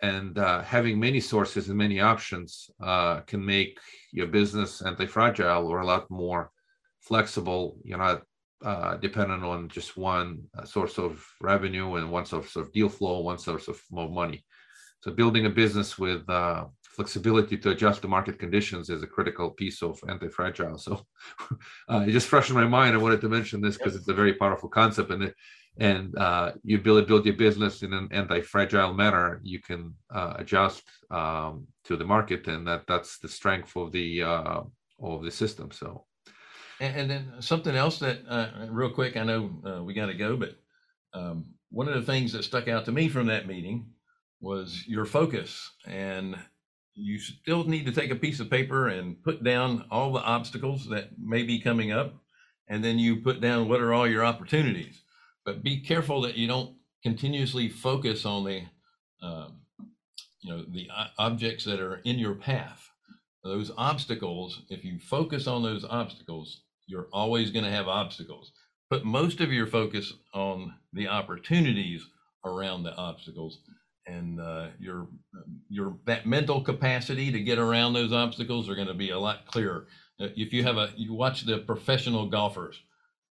and 0.03 0.37
uh, 0.37 0.63
having 0.63 0.99
many 0.99 1.21
sources 1.21 1.69
and 1.69 1.79
many 1.79 2.01
options 2.01 2.69
uh, 2.83 3.21
can 3.21 3.45
make 3.45 3.79
your 4.13 4.27
business 4.27 4.83
anti-fragile 4.83 5.67
or 5.67 5.81
a 5.81 5.87
lot 5.87 6.11
more 6.11 6.51
flexible. 7.01 7.79
You're 7.85 7.99
not 7.99 8.23
uh, 8.65 8.97
dependent 8.97 9.45
on 9.45 9.69
just 9.69 9.97
one 9.97 10.43
uh, 10.59 10.65
source 10.65 10.99
of 10.99 11.25
revenue 11.41 11.95
and 11.95 12.11
one 12.11 12.27
source 12.27 12.57
of 12.57 12.73
deal 12.73 12.89
flow 12.89 13.21
one 13.21 13.39
source 13.39 13.69
of 13.69 13.81
more 13.91 14.09
money. 14.09 14.45
So 15.01 15.11
building 15.11 15.47
a 15.47 15.51
business 15.51 15.99
with 15.99 16.29
uh, 16.29 16.67
flexibility 16.83 17.57
to 17.59 17.71
adjust 17.71 18.03
to 18.03 18.09
market 18.09 18.39
conditions 18.39 18.91
is 18.91 19.03
a 19.03 19.07
critical 19.07 19.51
piece 19.51 19.83
of 19.83 19.99
anti-fragile. 20.09 20.79
So 20.79 21.07
uh, 21.89 22.05
it 22.07 22.13
just 22.13 22.29
freshened 22.29 22.59
my 22.59 22.67
mind. 22.67 22.95
I 22.95 22.99
wanted 22.99 23.21
to 23.23 23.29
mention 23.29 23.61
this 23.61 23.77
because 23.77 23.97
it's 23.97 24.09
a 24.09 24.15
very 24.15 24.35
powerful 24.35 24.69
concept 24.69 25.11
and 25.11 25.25
it, 25.25 25.35
and 25.79 26.17
uh, 26.19 26.53
you 26.63 26.79
build 26.79 27.07
build 27.07 27.25
your 27.25 27.35
business 27.35 27.83
in 27.83 27.93
an 27.93 28.09
anti-fragile 28.13 28.93
manner, 28.93 29.41
you 29.43 29.61
can 29.61 29.95
uh, 30.15 30.35
adjust 30.37 30.85
um, 31.11 31.67
to 31.85 31.97
the 31.97 32.05
market, 32.05 32.47
and 32.47 32.67
that 32.67 32.87
that's 32.87 33.19
the 33.19 33.29
strength 33.29 33.75
of 33.77 33.93
the 33.93 34.23
uh, 34.23 34.61
of 35.01 35.25
the 35.25 35.31
system. 35.31 35.71
So, 35.71 36.05
and, 36.81 36.97
and 36.97 37.11
then 37.11 37.33
something 37.41 37.75
else 37.75 37.99
that, 38.01 38.19
uh, 38.29 38.67
real 38.69 38.91
quick, 38.91 39.17
I 39.17 39.25
know 39.25 39.51
uh, 39.67 39.83
we 39.83 39.95
got 39.95 40.07
to 40.07 40.15
go, 40.15 40.37
but 40.37 40.57
um, 41.15 41.55
one 41.71 41.89
of 41.89 41.95
the 41.95 42.13
things 42.13 42.33
that 42.33 42.45
stuck 42.45 42.69
out 42.69 42.85
to 42.85 42.93
me 42.93 43.09
from 43.09 43.27
that 43.27 43.47
meeting 43.47 43.87
was 44.41 44.85
your 44.87 45.07
focus, 45.07 45.71
and 45.87 46.37
you 46.95 47.19
still 47.19 47.65
need 47.65 47.87
to 47.87 47.93
take 47.93 48.11
a 48.11 48.17
piece 48.17 48.41
of 48.41 48.51
paper 48.51 48.89
and 48.89 49.23
put 49.23 49.43
down 49.43 49.87
all 49.91 50.13
the 50.13 50.21
obstacles 50.21 50.87
that 50.91 51.09
may 51.19 51.43
be 51.43 51.59
coming 51.59 51.93
up, 51.93 52.15
and 52.69 52.85
then 52.85 52.99
you 52.99 53.23
put 53.23 53.41
down 53.41 53.69
what 53.69 53.81
are 53.81 53.95
all 53.95 54.07
your 54.07 54.25
opportunities 54.25 55.02
but 55.45 55.63
be 55.63 55.81
careful 55.81 56.21
that 56.23 56.37
you 56.37 56.47
don't 56.47 56.77
continuously 57.03 57.69
focus 57.69 58.25
on 58.25 58.45
the 58.45 58.63
um, 59.23 59.61
you 60.41 60.51
know 60.51 60.65
the 60.69 60.89
objects 61.19 61.65
that 61.65 61.81
are 61.81 61.97
in 62.05 62.19
your 62.19 62.35
path. 62.35 62.89
Those 63.45 63.71
obstacles 63.77 64.63
if 64.69 64.85
you 64.85 64.99
focus 64.99 65.47
on 65.47 65.63
those 65.63 65.85
obstacles 65.85 66.63
you're 66.87 67.09
always 67.13 67.51
going 67.51 67.65
to 67.65 67.71
have 67.71 67.89
obstacles. 67.89 68.53
Put 68.91 69.05
most 69.05 69.41
of 69.41 69.53
your 69.53 69.67
focus 69.67 70.13
on 70.35 70.75
the 70.93 71.09
opportunities 71.09 72.07
around 72.45 72.83
the 72.83 72.95
obstacles 72.97 73.61
and 74.07 74.41
uh, 74.41 74.69
your 74.79 75.07
your 75.69 75.97
that 76.07 76.27
mental 76.27 76.61
capacity 76.61 77.31
to 77.31 77.41
get 77.41 77.59
around 77.59 77.93
those 77.93 78.13
obstacles 78.13 78.69
are 78.69 78.75
going 78.75 78.89
to 78.89 78.95
be 78.95 79.11
a 79.11 79.19
lot 79.19 79.47
clearer. 79.47 79.87
If 80.19 80.53
you 80.53 80.65
have 80.65 80.77
a 80.77 80.91
you 80.97 81.15
watch 81.15 81.47
the 81.47 81.59
professional 81.59 82.29
golfers 82.29 82.81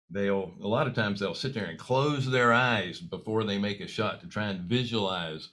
they'll 0.09 0.53
a 0.61 0.67
lot 0.67 0.87
of 0.87 0.93
times 0.93 1.19
they'll 1.19 1.35
sit 1.35 1.53
there 1.53 1.65
and 1.65 1.77
close 1.77 2.29
their 2.29 2.51
eyes 2.53 2.99
before 2.99 3.43
they 3.43 3.57
make 3.57 3.79
a 3.79 3.87
shot 3.87 4.21
to 4.21 4.27
try 4.27 4.47
and 4.47 4.61
visualize 4.61 5.49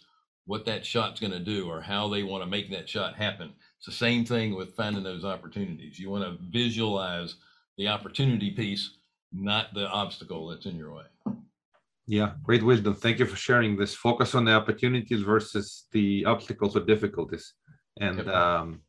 what 0.46 0.64
that 0.64 0.86
shot's 0.86 1.20
going 1.20 1.32
to 1.32 1.40
do 1.40 1.68
or 1.68 1.80
how 1.80 2.08
they 2.08 2.22
want 2.22 2.42
to 2.42 2.48
make 2.48 2.70
that 2.70 2.88
shot 2.88 3.16
happen. 3.16 3.52
It's 3.78 3.86
the 3.86 3.92
same 3.92 4.24
thing 4.24 4.54
with 4.54 4.76
finding 4.76 5.02
those 5.02 5.24
opportunities. 5.24 5.98
You 5.98 6.08
want 6.08 6.24
to 6.24 6.38
visualize 6.50 7.34
the 7.76 7.88
opportunity 7.88 8.50
piece 8.52 8.90
not 9.32 9.74
the 9.74 9.88
obstacle 9.88 10.48
that's 10.48 10.66
in 10.66 10.76
your 10.76 10.94
way. 10.94 11.04
Yeah 12.06 12.32
great 12.42 12.62
wisdom. 12.62 12.94
Thank 12.94 13.18
you 13.18 13.26
for 13.26 13.36
sharing 13.36 13.76
this. 13.76 13.94
Focus 13.94 14.34
on 14.34 14.44
the 14.44 14.52
opportunities 14.52 15.22
versus 15.22 15.86
the 15.92 16.24
obstacles 16.24 16.76
or 16.76 16.84
difficulties. 16.84 17.54
And 18.00 18.28
um, 18.30 18.80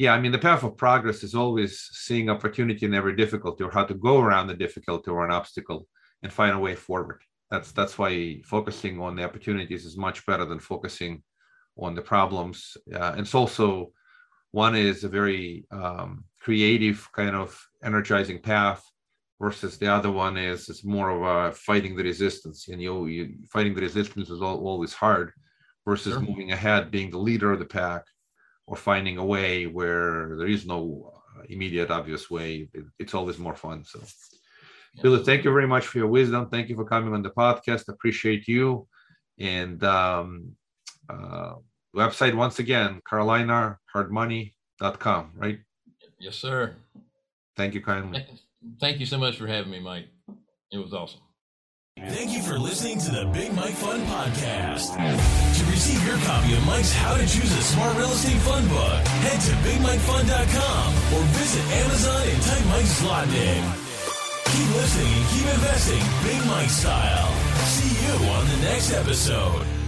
yeah, 0.00 0.14
I 0.14 0.18
mean, 0.20 0.32
the 0.32 0.38
path 0.48 0.62
of 0.64 0.78
progress 0.78 1.22
is 1.22 1.34
always 1.34 1.72
seeing 1.92 2.30
opportunity 2.30 2.86
in 2.86 2.94
every 2.94 3.14
difficulty 3.14 3.62
or 3.64 3.70
how 3.70 3.84
to 3.84 3.92
go 3.92 4.18
around 4.18 4.46
the 4.46 4.54
difficulty 4.54 5.10
or 5.10 5.26
an 5.26 5.30
obstacle 5.30 5.86
and 6.22 6.32
find 6.32 6.54
a 6.56 6.58
way 6.66 6.74
forward. 6.74 7.20
That's 7.50 7.70
that's 7.72 7.98
why 7.98 8.40
focusing 8.46 8.98
on 8.98 9.14
the 9.14 9.24
opportunities 9.24 9.84
is 9.84 9.98
much 9.98 10.24
better 10.24 10.46
than 10.46 10.58
focusing 10.58 11.22
on 11.76 11.94
the 11.94 12.00
problems. 12.00 12.78
Uh, 12.98 13.10
and 13.12 13.20
it's 13.20 13.34
also 13.34 13.92
one 14.52 14.74
is 14.74 15.04
a 15.04 15.08
very 15.20 15.66
um, 15.70 16.24
creative 16.40 17.06
kind 17.12 17.36
of 17.36 17.50
energizing 17.84 18.40
path 18.40 18.82
versus 19.38 19.76
the 19.76 19.86
other 19.96 20.10
one 20.10 20.38
is 20.38 20.70
it's 20.70 20.82
more 20.82 21.10
of 21.10 21.20
a 21.34 21.54
fighting 21.54 21.94
the 21.94 22.04
resistance 22.12 22.68
and 22.68 22.80
you, 22.80 23.06
you 23.06 23.22
fighting 23.52 23.74
the 23.74 23.82
resistance 23.82 24.30
is 24.30 24.40
al- 24.40 24.64
always 24.70 24.94
hard 24.94 25.28
versus 25.86 26.14
Sure. 26.14 26.22
moving 26.22 26.52
ahead 26.52 26.90
being 26.90 27.10
the 27.10 27.24
leader 27.28 27.52
of 27.52 27.58
the 27.58 27.72
pack 27.80 28.04
or 28.70 28.76
finding 28.76 29.18
a 29.18 29.24
way 29.24 29.66
where 29.66 30.36
there 30.38 30.46
is 30.46 30.64
no 30.64 31.12
uh, 31.36 31.42
immediate 31.48 31.90
obvious 31.90 32.30
way 32.30 32.68
it, 32.72 32.84
it's 33.00 33.14
always 33.14 33.36
more 33.38 33.56
fun 33.56 33.84
so. 33.84 34.00
Billy 35.02 35.24
thank 35.24 35.44
you 35.44 35.52
very 35.52 35.66
much 35.68 35.86
for 35.86 35.98
your 35.98 36.08
wisdom. 36.08 36.48
Thank 36.48 36.68
you 36.68 36.74
for 36.74 36.84
coming 36.84 37.14
on 37.14 37.22
the 37.22 37.30
podcast. 37.30 37.88
Appreciate 37.88 38.48
you. 38.48 38.88
And 39.38 39.84
um, 39.84 40.56
uh, 41.08 41.54
website 41.94 42.34
once 42.34 42.58
again 42.58 43.00
carolinahardmoney.com 43.08 45.30
right? 45.34 45.60
Yes 46.18 46.34
sir. 46.36 46.74
Thank 47.56 47.74
you 47.74 47.82
kindly. 47.82 48.26
Thank 48.80 48.98
you 49.00 49.06
so 49.06 49.18
much 49.18 49.36
for 49.36 49.46
having 49.46 49.70
me 49.70 49.78
mike. 49.80 50.08
It 50.72 50.78
was 50.78 50.92
awesome 50.92 51.20
Thank 52.08 52.32
you 52.32 52.40
for 52.42 52.58
listening 52.58 52.98
to 53.00 53.10
the 53.10 53.26
Big 53.26 53.52
Mike 53.54 53.74
Fund 53.74 54.02
Podcast. 54.06 54.96
To 54.96 55.64
receive 55.70 56.04
your 56.06 56.16
copy 56.24 56.54
of 56.54 56.64
Mike's 56.64 56.92
How 56.92 57.14
to 57.14 57.26
Choose 57.26 57.52
a 57.52 57.62
Smart 57.62 57.96
Real 57.98 58.10
Estate 58.10 58.40
Fund 58.40 58.68
book, 58.68 59.06
head 59.20 59.40
to 59.40 59.52
BigMikeFund.com 59.68 60.94
or 61.14 61.22
visit 61.36 61.64
Amazon 61.84 62.22
and 62.26 62.42
type 62.42 62.66
Mike 62.66 62.88
Zlotnick. 62.88 63.62
Keep 64.48 64.74
listening 64.76 65.12
and 65.12 65.26
keep 65.28 65.46
investing 65.54 66.02
Big 66.24 66.46
Mike 66.46 66.70
style. 66.70 67.28
See 67.68 67.92
you 68.06 68.30
on 68.30 68.48
the 68.48 68.56
next 68.64 68.92
episode. 68.92 69.79